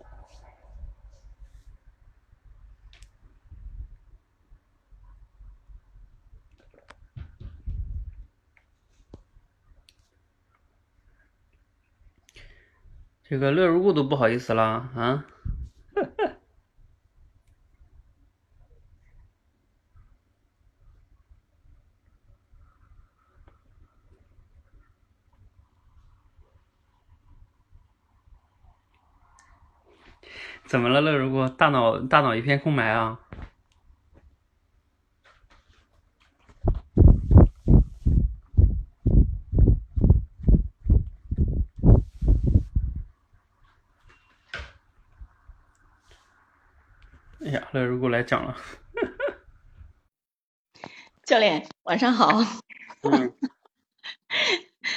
[13.30, 15.24] 这个乐如故都不好意思了啊！
[30.66, 31.48] 怎么了，乐如故？
[31.48, 33.20] 大脑大脑一片空白啊？
[47.72, 48.56] 乐如果来讲了。
[51.24, 52.40] 教练，晚上好。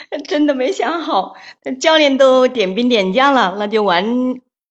[0.09, 1.36] 嗯，真的没想好，
[1.80, 4.05] 教练都点兵点将了，那就完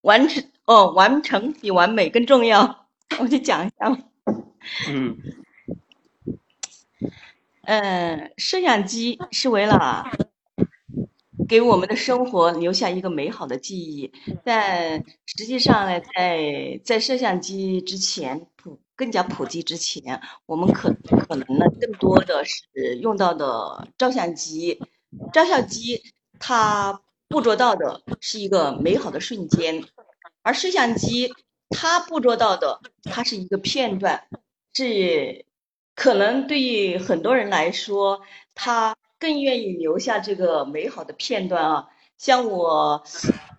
[0.01, 2.89] 完成哦，完成比完美更重要。
[3.19, 3.99] 我就讲一下吧。
[4.89, 5.17] 嗯
[7.65, 10.11] 嗯，摄像机是为了
[11.53, 14.11] 给我们的生活留下一个美好的记忆，
[14.43, 24.81] 但实际上呢，在在摄像机之前普更加普及之前，我们可可能呢更多的是用到的照相机。
[25.31, 26.01] 照相机
[26.39, 29.85] 它捕捉到的是一个美好的瞬间，
[30.41, 31.35] 而摄像机
[31.69, 34.27] 它捕捉到的它是一个片段，
[34.73, 35.45] 是
[35.95, 38.23] 可能对于很多人来说，
[38.55, 41.87] 他更愿意留下这个美好的片段啊。
[42.19, 43.05] 像我，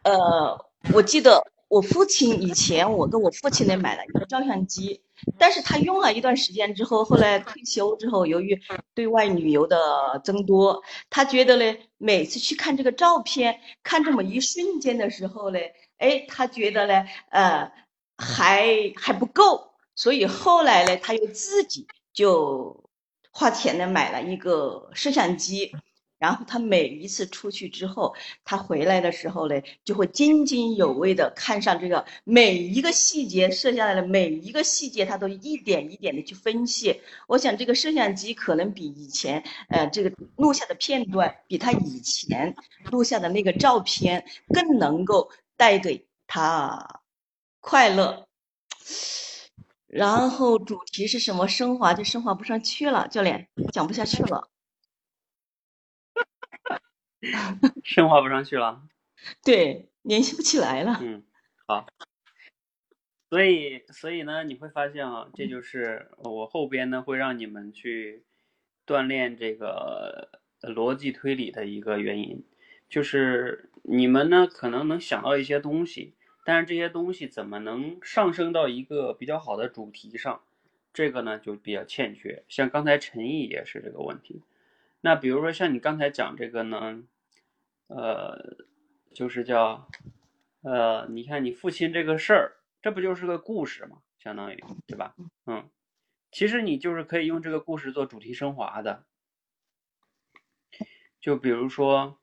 [0.03, 5.01] 呃，我记得我父亲以前我跟我父亲呢买了一个照相机，
[5.37, 8.59] 但是他用了一段时间之后，后来退休之后，由于
[8.93, 15.59] 对外旅游的增多，他觉得呢，每次去看这个照片，看这么一瞬间的时候呢，
[15.97, 17.71] 哎，他觉得呢，呃，
[18.17, 22.82] 还还不够，所以后来呢，他又自己就
[23.33, 25.75] 花钱呢买了一个摄像机。
[26.19, 28.15] 然后他每一次出去之后，
[28.45, 37.01] 他回来的时候呢，就会津津有味的看上这个每一个细节，摄下来的每一个细节，他都一点一点的去分析。
[37.27, 42.55] 我想这个摄像机可能比以前，呃，这个录下的片段，比他以前
[42.89, 47.01] 录下的那个照片更能够带给他
[47.59, 48.29] 快乐。
[49.93, 51.47] 然后主题是什么？
[51.47, 54.49] 升华就升华不上去了，教练讲不下去了。
[57.83, 58.81] 升华不上去了。
[59.45, 60.99] 对，联系不起来了。
[61.01, 61.23] 嗯，
[61.67, 61.85] 好。
[63.29, 68.25] 所以，所以呢，你会发现啊，这就是我后边呢会让你们去
[68.87, 72.43] 锻炼这个逻辑推理的一个原因，
[72.89, 80.43] 就是你们呢可能能想到一些东西，但是这些东西怎么能上升到一个比较好的主题上，
[80.93, 82.43] 这个呢就比较欠缺。
[82.47, 84.41] 像刚才陈毅也是这个问题。
[85.01, 87.03] 那比如说像你刚才讲这个呢？
[87.87, 88.55] 呃，
[89.13, 89.87] 就是叫，
[90.61, 94.01] 呃，你看你父亲这个事儿，这不就是个故事吗？
[94.17, 95.13] 相当于，对吧？
[95.45, 95.69] 嗯，
[96.31, 99.03] 其实你就是可以用这个故事做主题升华的。
[101.19, 102.17] 就比如说，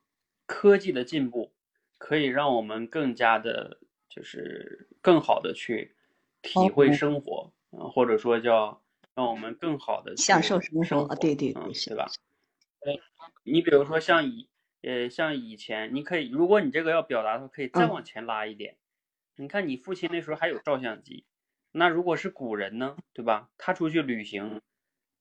[0.46, 1.52] 科技的进步
[1.98, 3.78] 可以让我们更加的，
[4.10, 5.94] 就是更好的去
[6.42, 8.82] 体会生活，啊，或者说叫
[9.14, 12.06] 让我们更好的享受生活，啊，对对对，是吧？
[12.80, 12.92] 呃，
[13.44, 14.48] 你比如说像以。
[14.82, 18.78] 呃，像以前，你可以，如果你这个要表达的话，可以再往前拉一点。
[19.36, 21.26] 你看，你父亲那时候还有照相机，
[21.70, 23.50] 那如果是古人呢，对吧？
[23.58, 24.62] 他出去旅行，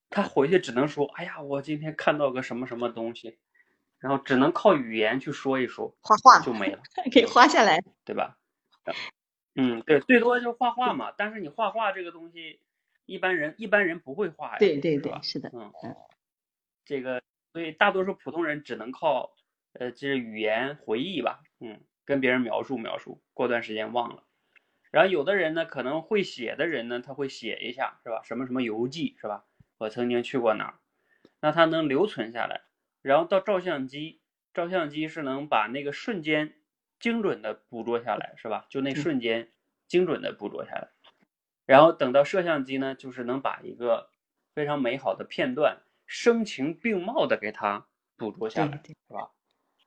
[0.09, 3.37] 他回去只能说：“哎呀，我今天看到个什么什么东西。”
[3.99, 6.81] 然后只能靠语言去说一说，画画就没了，
[7.11, 8.38] 可以画下来，对吧？
[9.55, 11.13] 嗯，对，最多就画画嘛。
[11.17, 12.61] 但是你画画这个东西，
[13.05, 15.95] 一般人一般人不会画呀，对对对，是的，嗯嗯，
[16.85, 17.21] 这个
[17.53, 19.35] 所以大多数普通人只能靠。
[19.73, 24.23] 呃，就是语言回忆吧，嗯，跟别人描述描述，过段时间忘了。
[24.89, 28.23] 然后有的人呢，可能会写的人呢，他会写一下，是吧？
[28.23, 29.45] 什么什么游记，是吧？
[29.77, 30.79] 我曾经去过哪儿，
[31.39, 32.61] 那他能留存下来。
[33.03, 34.21] 然后到照相机，
[34.55, 36.55] 照相机是能把那个瞬间
[36.99, 38.65] 精准的捕捉下来，是吧？
[38.69, 39.51] 就那瞬间
[39.88, 40.89] 精准的捕捉下来。
[41.65, 44.09] 然后等到摄像机呢，就是能把一个
[44.53, 49.31] 非常美好的片段声情并茂的给它捕捉下来，是吧？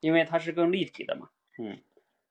[0.01, 1.81] 因为它是更立体的嘛，嗯，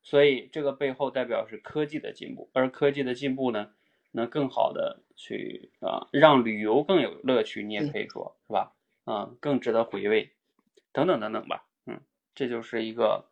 [0.03, 3.73] 所以这个背后代表是科技的进步，而科技的进步呢，
[4.11, 8.73] 能更好的去啊，让旅游更有乐趣，你也可以说是吧，
[9.05, 10.31] 啊，更值得回味，
[10.91, 12.01] 等等等等吧，嗯，
[12.35, 13.30] 这就是一个，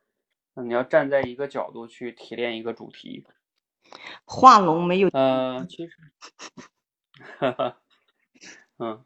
[0.55, 3.26] 你要站在一个角度去提炼一个主题，
[4.26, 5.93] 画龙没有，呃，其实，
[7.39, 7.81] 哈哈，
[8.77, 9.05] 嗯。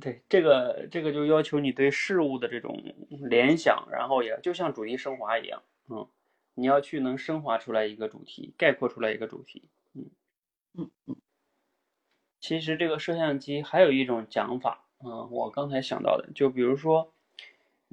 [0.00, 6.08] 对这个，这个就要求你对事物的这种联想，然后也就像主题升华一样，嗯，
[6.54, 10.10] 你要去能升华出来一个主题，概括出来一个主题，嗯
[10.78, 11.16] 嗯嗯。
[12.40, 17.11] 其实这个摄像机还有一种讲法，嗯，我刚才想到的，就比如说，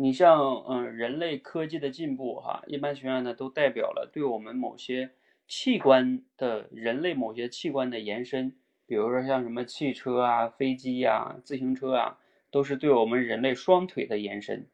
[0.02, 5.12] 你像嗯人类科技的进步哈，一般情况下呢都代表了对我们某些
[5.46, 8.56] 器官的人类某些器官的延伸。
[8.86, 12.18] 比如说像什么汽车啊、飞机呀、自行车啊，
[12.50, 14.68] 都是对我们人类双腿的延伸。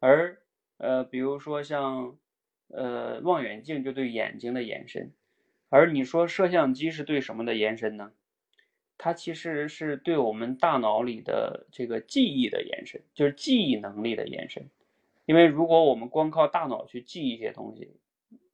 [0.00, 0.38] 而
[0.78, 2.16] 呃，比如说像
[2.68, 5.12] 呃望远镜就对眼睛的延伸。
[5.68, 8.12] 而你说摄像机是对什么的延伸呢？
[8.96, 14.68] 它其实是对我们大脑里的这个记忆的延伸，就是记忆能力的延伸。
[15.26, 17.96] 因为如果我们光靠大脑去记一些东西，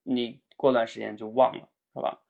[0.03, 2.23] 你过段时间就忘了，是吧？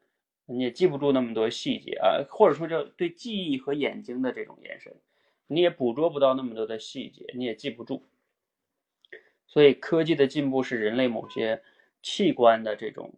[0.47, 4.93] 你也记不住那么多细节啊，或者说叫对记忆和眼睛的这种延伸，
[5.47, 8.05] 你也捕捉不到那么多的细节，你也记不住。
[9.47, 11.63] 所以科技的进步是人类某些
[12.03, 13.15] 器官的这种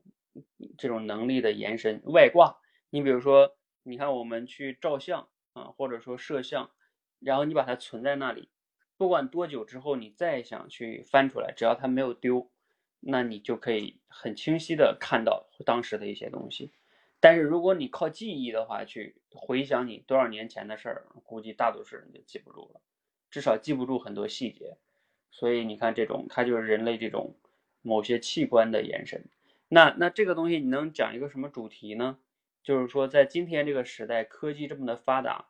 [0.77, 2.59] 这种能力的延伸外挂。
[2.91, 6.71] 你比如说，你看我们去照相啊，或者说摄像，
[7.19, 8.49] 然后你把它存在那里，
[8.97, 12.51] 不管多久之后你再想去翻出来，只要它没有丢，
[13.01, 16.73] 那你就可以很清晰的看到当时的一些东西。
[17.19, 22.81] 但是如果你靠记忆的话去回想你多少年前的事儿，估计大多数人就记不住了，
[23.31, 24.77] 至少记不住很多细节。
[25.31, 27.37] 所以你看，这种它就是人类这种
[27.81, 29.25] 某些器官的延伸。
[29.69, 32.19] 那那这个东西你能讲一个什么主题呢？
[32.63, 35.47] 就是说，在今天这个时代，科技这么的发达，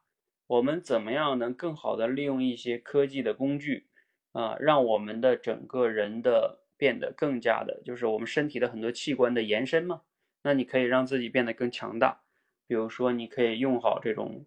[0.46, 3.86] 我们怎么样能更好的利用一些科技的工具
[4.32, 10.00] 啊，让我们的整个人的变得更加的，就是我们身体的很多器官的延伸嘛？
[10.42, 12.22] 那你可以让自己变得更强大，
[12.66, 14.44] 比如说你可以用好这种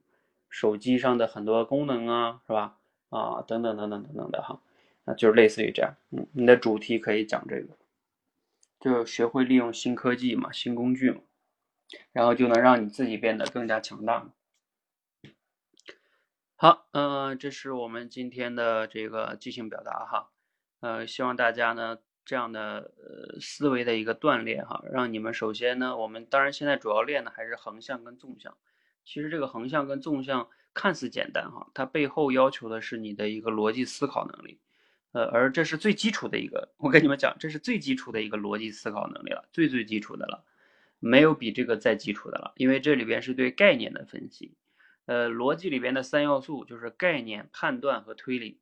[0.50, 2.78] 手机上的很多功能啊，是吧？
[3.10, 4.60] 啊，等等等等等等的哈，
[5.06, 7.68] 那就是类似于这样，嗯，你的主题可以讲这个。
[8.80, 11.22] 就学会利用新科技嘛，新工具嘛，
[12.12, 14.30] 然后就能让你自己变得更加强大。
[16.56, 20.30] 好，嗯，这是我们今天的这个即兴表达哈，
[20.80, 28.58] 呃，希望大家呢这样的呃思维的一个锻炼哈，让你们首先呢，我们当然现在主要练的还是横向跟纵向，
[29.04, 34.60] 其实这个横向跟纵向看似简单哈，它背后要求的是你的一个逻辑思考能力。
[35.12, 40.44] 呃，而这是最基础的一个，我跟你们讲，这是最基础的一个逻辑思考能力了，最最基础的了，
[41.00, 44.56] 没有比这个再基础的了，因为这里边是对概念的分析。
[45.06, 48.60] 呃，逻辑里边的三要素就是概念、判断和推理。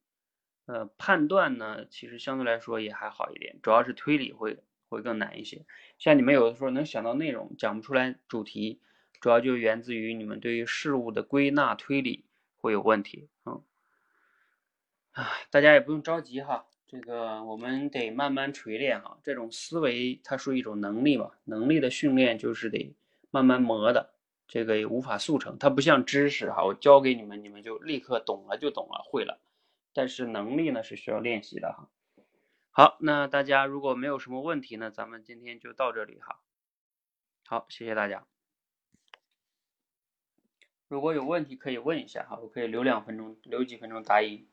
[0.66, 5.66] 呃，判断呢，其实相对来说也还好一点，主要是推理会会更难一些。
[5.98, 8.82] 像你们有的时候能想到内容，讲不出来主题，
[9.20, 12.26] 主要就源自于你们对于事物的归纳推理
[12.58, 13.62] 会有问题，嗯。
[15.12, 19.18] 啊，大家也不用着急哈，这个我们得慢慢锤炼哈。
[19.24, 22.94] 这种思维它属于一种能力嘛，能力的训练就是得
[23.32, 24.14] 慢慢磨的，
[24.48, 25.58] 这个也无法速成。
[25.58, 29.40] 它不像知识哈，我教给你们，你们就立刻懂了就懂了会了。
[29.92, 31.90] 但是能力呢是需要练习的哈。
[32.70, 36.42] 好，那大家如果没有什么问题呢，咱们今天就到这里哈。
[37.48, 38.24] 好，谢谢大家。
[40.88, 44.46] 如果有问题可以问一下哈，我可以留两分钟，留几分钟答疑。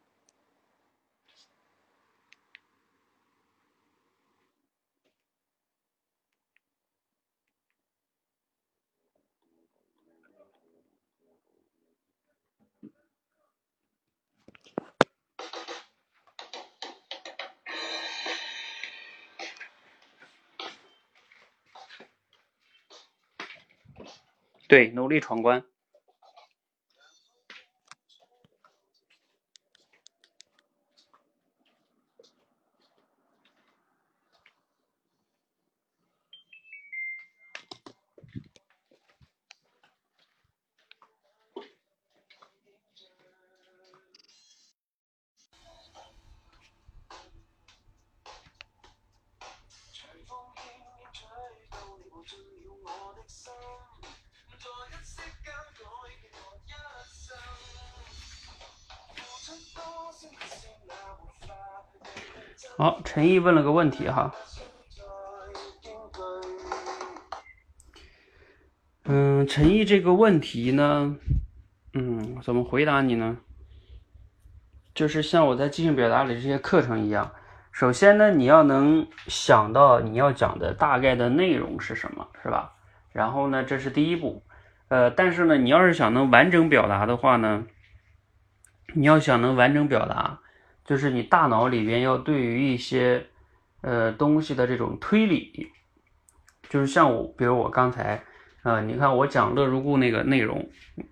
[24.71, 25.65] 对，努力闯关。
[63.21, 64.35] 陈毅问了个问题哈，
[69.05, 71.17] 嗯，陈毅这个问题呢，
[71.93, 73.37] 嗯，怎么回答你呢？
[74.95, 77.31] 就是像我在即兴表达里这些课程一样，
[77.71, 82.73] 首先呢，你要能想到你要讲的大概的内容是什么，是吧？
[83.13, 84.43] 然后呢，这是第一步，
[84.89, 87.67] 呃，但是呢，你要是想能完整表达的话呢，
[88.95, 90.41] 你要想能完整表达。
[90.85, 93.25] 就是你大脑里边要对于一些
[93.83, 95.71] 呃东西的这种推理，
[96.69, 98.23] 就是像我，比如我刚才，
[98.65, 100.69] 呃，你看我讲乐如故那个内容，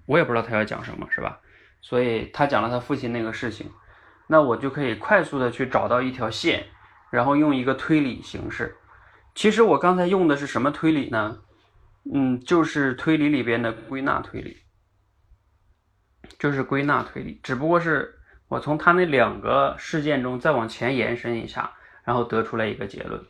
[0.07, 1.39] 我也不知道他要讲什么，是吧？
[1.81, 3.70] 所以他讲了他父亲那个事情，
[4.27, 6.66] 那我就可以快速的去找到一条线，
[7.11, 8.77] 然后用一个推理形式。
[9.35, 11.39] 其实我刚才用的是什么推理呢？
[12.12, 14.57] 嗯，就是推理里边的归纳推理，
[16.39, 18.18] 就是归纳推理，只不过是。
[18.49, 21.73] 我从他那两个事件中再往前延伸一下，
[22.03, 23.23] 然后得出来一个结论。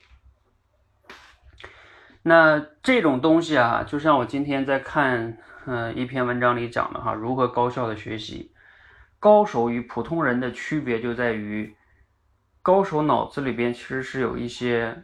[2.23, 8.53] 那这种东西啊，就像我今天在看，嗯，一篇文章里讲的哈，如何高效的学习。
[9.21, 11.75] 高手与普通人的区别就在于，
[12.63, 15.03] 高手脑子里边其实是有一些，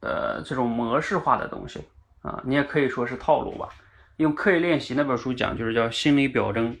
[0.00, 1.82] 呃，这种模式化的东西
[2.20, 3.68] 啊，你也可以说是套路吧。
[4.18, 6.76] 用刻意练习那本书讲，就是叫心理表征。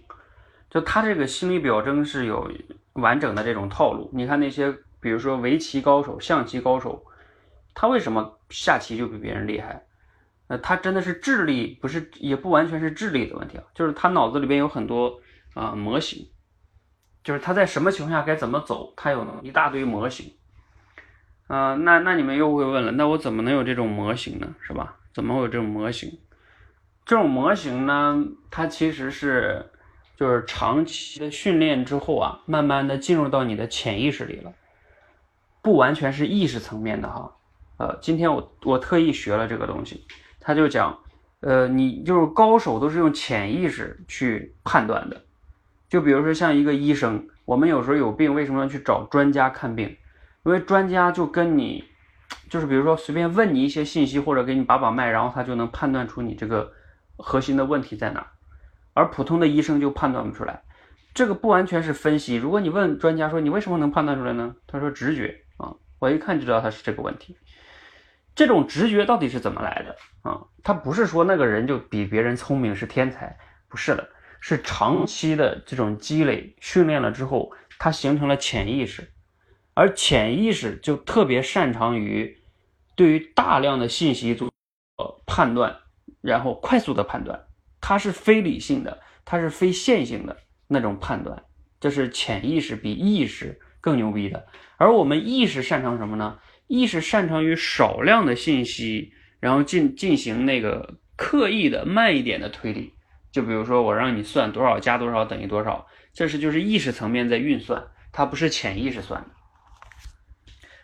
[0.68, 2.50] 就他这个心理表征是有
[2.94, 4.10] 完整的这种套路。
[4.12, 7.04] 你看那些，比如说围棋高手、象棋高手，
[7.72, 9.84] 他为什么下棋就比别人厉害？
[10.48, 15.20] 呃，他真的是智力，不是，也不完全是智力的问题啊，就是他脑子里边有很多
[15.54, 16.28] 啊模型，
[17.24, 20.32] 就是他在什么情况下该怎么走，他有一大堆模型。
[21.46, 24.54] 啊，那那你们又会问了，那我怎么能有这种模型呢？
[24.60, 24.96] 是吧？
[25.14, 26.18] 怎么会有这种模型？
[27.04, 29.70] 这种模型呢，它其实是。
[30.16, 34.52] 就是长期的训练之后啊，慢慢的进入到你的潜意识里了，
[35.62, 37.30] 不完全是意识层面的哈，
[37.76, 40.06] 呃，今天我我特意学了这个东西，
[40.40, 40.98] 他就讲，
[41.40, 45.22] 呃，你就是高手都是用潜意识去判断的。
[45.88, 49.96] 就比如说像一个医生，我们有时候有病，为什么要去找专家看病？
[50.44, 51.84] 因为专家就跟你，
[52.48, 56.72] 就是比如说随便问你一些信息，或者给你把把脉，然后他就能判断出你这个
[57.16, 58.26] 核心的问题在哪，
[58.96, 60.62] 而普通的医生就判断不出来。
[61.12, 62.34] 这个不完全是分析。
[62.34, 64.56] 如果你问专家说你为什么能判断出来呢？
[64.66, 67.36] 他说直觉啊，我一看就知道他是这个问题。
[68.34, 69.96] 这种直觉到底是怎么来的
[70.30, 70.40] 啊？
[70.62, 74.08] 他不是说那个人就比别人聪明是天才，不是的。
[74.38, 79.10] 是长期的这种积累训练了之后，他形成了潜意识，
[79.74, 82.36] 而潜意识就特别擅长于
[82.94, 84.50] 对于大量的信息做
[85.26, 85.74] 判断，
[86.20, 87.45] 然后快速的判断，
[87.88, 90.36] 它是非理性的，它是非线性的
[90.66, 91.44] 那种判断，
[91.78, 94.48] 这是潜意识比意识更牛逼的。
[94.76, 96.40] 而我们意识擅长什么呢？
[96.66, 102.92] 意识擅长于少量的信息，然后进进行那个刻意的慢一点的推理。
[103.30, 109.28] 就比如说，我让你算多少加多少等于多少，这是就是意识层面在运算，它不是潜意识算的。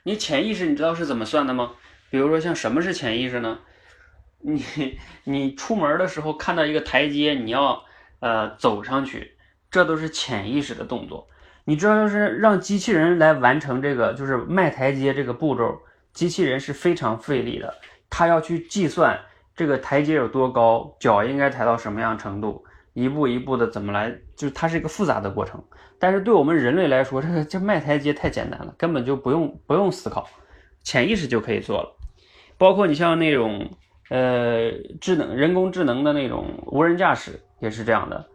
[0.05, 1.73] 你潜意识你知道是怎么算的吗？
[2.11, 3.59] 比如说像什么是潜意识呢？
[4.43, 4.63] 你
[5.25, 7.83] 你出门的时候看到一个台阶，你要
[8.21, 9.37] 呃走上去，
[9.71, 11.27] 这都是潜意识的动作。
[11.65, 15.81] 你知道，就是让机器人来完成这个就是迈台阶这个步骤，
[16.13, 17.73] 机器人是非常费力的，
[18.11, 19.19] 它要去计算。
[19.55, 22.65] 这个台阶有多高，脚应该抬到什么样程度，
[22.95, 25.63] 一步一步的怎么来，就是它是一个复杂的过程。
[25.99, 30.27] 但是对我们人类来说，这个这迈台阶太简单了，根本就不用不用思考，
[30.83, 31.97] 潜意识就可以做了。
[32.57, 33.71] 包括你像那种
[34.13, 34.71] 呃
[35.01, 38.27] 智能人工智能的那种无人驾驶也是这样的，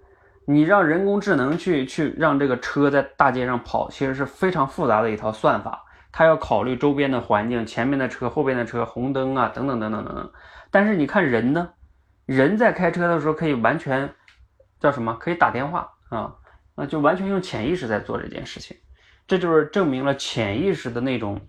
[0.48, 10.32] 你让人工智能去去让这个车在大街上跑，其实是非常复杂的一套算法，它要考虑周边的环境，前面的车、后边的车、红灯啊等等等等等等。
[10.72, 11.70] 但是你看人呢，
[12.26, 14.10] 人在开车的时候可以完全
[14.80, 15.16] 叫什么？
[15.20, 16.34] 可以打电话啊，
[16.76, 18.76] 那就完全用潜意识在做这件事情，
[19.28, 21.40] 这就是证明了潜意识的那种，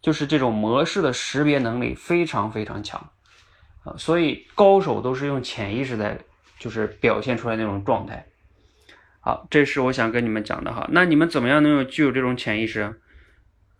[0.00, 3.04] 就是这种模式的识别能力非常非常强。
[3.84, 6.18] 啊，所以高手都是用潜意识在
[6.58, 8.26] 就是表现出来那种状态。
[9.20, 10.88] 好，这是我想跟你们讲的哈。
[10.90, 13.00] 那你们怎么样能有具有这种潜意识？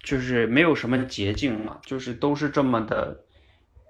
[0.02, 3.24] 就是没有什么捷径嘛，就是都是这么的。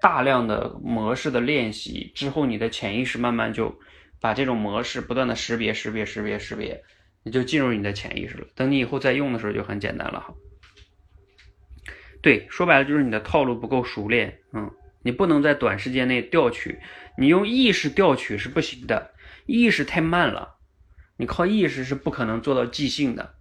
[0.01, 3.79] 大量的模式的练习之后，你的潜意识慢慢就
[4.21, 6.83] 把这种模式不断的识别、识别、识别、识别，
[7.23, 8.45] 你就进入你的潜意识了。
[8.53, 10.35] 等你以后再用的时候就很简单了哈。
[12.21, 14.69] 对，说白了就是你的套路不够熟练，嗯，
[15.05, 16.79] 你不能在短时间内调取，
[17.15, 19.11] 你用意识调取是不行的，
[19.45, 20.55] 意识太慢了，
[21.17, 23.35] 你靠意识是不可能做到即兴的。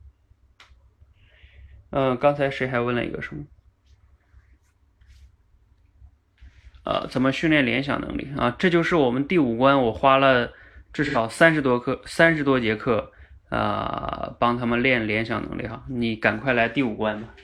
[1.89, 3.45] 嗯，刚才谁还问了一个什么？
[6.85, 8.55] 呃，怎么训练联想能力啊？
[8.59, 10.53] 这就是我们第五关，我花了
[10.93, 13.11] 至少三十多课、三十多节课，
[13.49, 15.83] 啊，帮他们练联想能力哈。
[15.89, 17.35] 你赶快来第五关吧。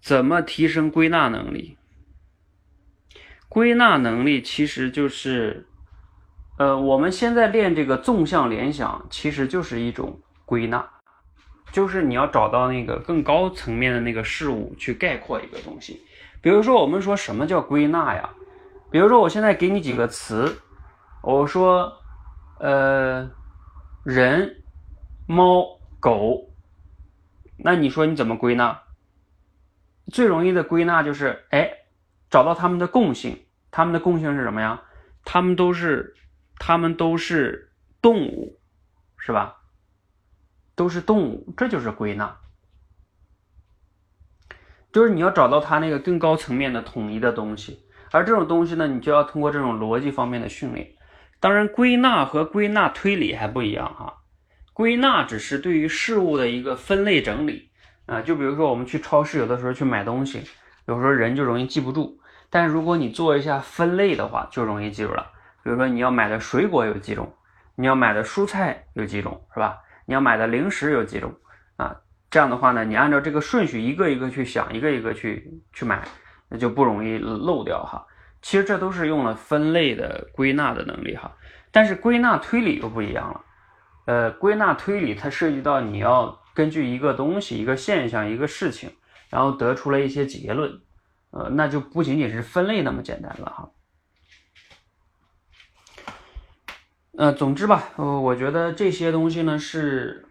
[0.00, 1.76] 怎么提升归纳能力？
[3.48, 5.66] 归纳能力其实就是，
[6.58, 10.88] 呃，我们现在练这个纵向联想，其实就是一种归纳。
[11.72, 16.00] 就是你要找到那个更高层面的那个事物去概括一个东西，
[16.40, 18.30] 比如说我们说什么叫归纳呀？
[18.90, 20.56] 比如说我现在给你几个词，
[21.22, 21.92] 我说，
[22.58, 23.30] 呃，
[24.02, 24.64] 人、
[25.28, 26.50] 猫、狗，
[27.56, 28.82] 那你说你怎么归纳？
[30.10, 31.70] 最容易的归纳就是，哎，
[32.28, 34.82] 找到它们的共性，它们的共性是什么呀？
[35.24, 36.14] 它们都是，
[36.58, 37.72] 它们都是
[38.02, 38.60] 动物，
[39.16, 39.56] 是吧？
[40.74, 42.38] 都是动物，这就是归纳，
[44.90, 50.94] 就是你要找到它那个更高层面的统一的东西，而这种东西呢，你就要通过这种逻辑方面的训练。
[51.38, 54.22] 当然，归纳和归纳推理还不一样哈，
[54.72, 57.69] 归纳只是对于事物的一个分类整理
[58.10, 60.42] 啊，就比如说我们去超市，有的时候去买东西，
[60.86, 62.18] 有时候人就容易记不住，
[62.50, 65.30] 但是如果你做一下分类的话，就容易记住了。
[65.62, 67.32] 比如说你要买的水果有几种，
[67.76, 69.78] 你要买的蔬菜有几种，是吧？
[70.06, 71.32] 你要买的零食有几种
[71.76, 71.96] 啊？
[72.28, 76.02] 这样的话呢，你按照这个顺序一个一个去想，一个一个去去买，
[76.48, 78.04] 那就不容易漏掉哈。
[78.42, 81.30] 其实这都是用了分类的归纳的能力哈。
[81.70, 83.40] 但是归纳推理又不一样了。
[84.06, 88.90] 呃，归纳推理它涉及到你要根据一个东西、一个现象、一个事情，
[89.28, 90.80] 然后得出了一些结论，
[91.30, 93.70] 呃，那就不仅仅是分类那么简单了哈。
[97.18, 100.24] 呃，总之吧，呃，我觉得这些东西呢是，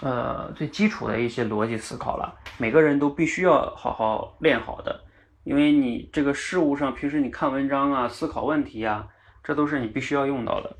[0.00, 2.38] 呃，最基础的一些逻辑思考了。
[2.58, 5.04] 每个人都必须要好好练好的，
[5.44, 9.08] 因为你这个事物上，平时你看文章啊、思考问题啊，
[9.42, 10.76] 这都是你必须要用到的。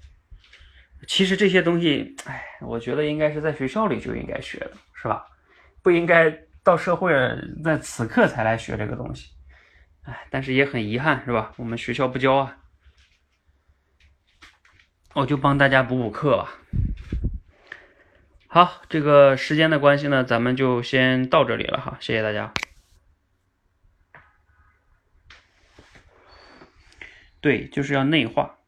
[1.07, 5.27] 其实这些东西，哎，我觉得应该是在学校里就应该学的，是吧？
[5.83, 6.31] 不应该
[6.63, 7.13] 到社会
[7.63, 9.31] 在此刻才来学这个东西。
[10.03, 11.53] 哎，但是也很遗憾，是吧？
[11.57, 12.59] 我们学校不教啊。
[15.15, 16.55] 我就帮大家补补课吧。
[18.49, 22.53] 好，这个时间的关系呢，咱们就先到这里了哈，谢谢大家。
[27.41, 28.59] 对，就是要内化。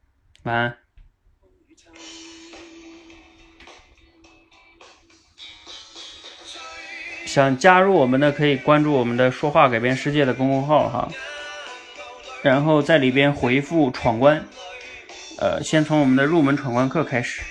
[0.42, 0.85] 晚安。
[7.36, 11.06] 想加入我们的可以关注我们的“说话改变世界”的公众号哈，
[12.40, 14.42] 然后在里边回复“闯关”，
[15.38, 17.42] 呃，先从我们的入门闯关课开始。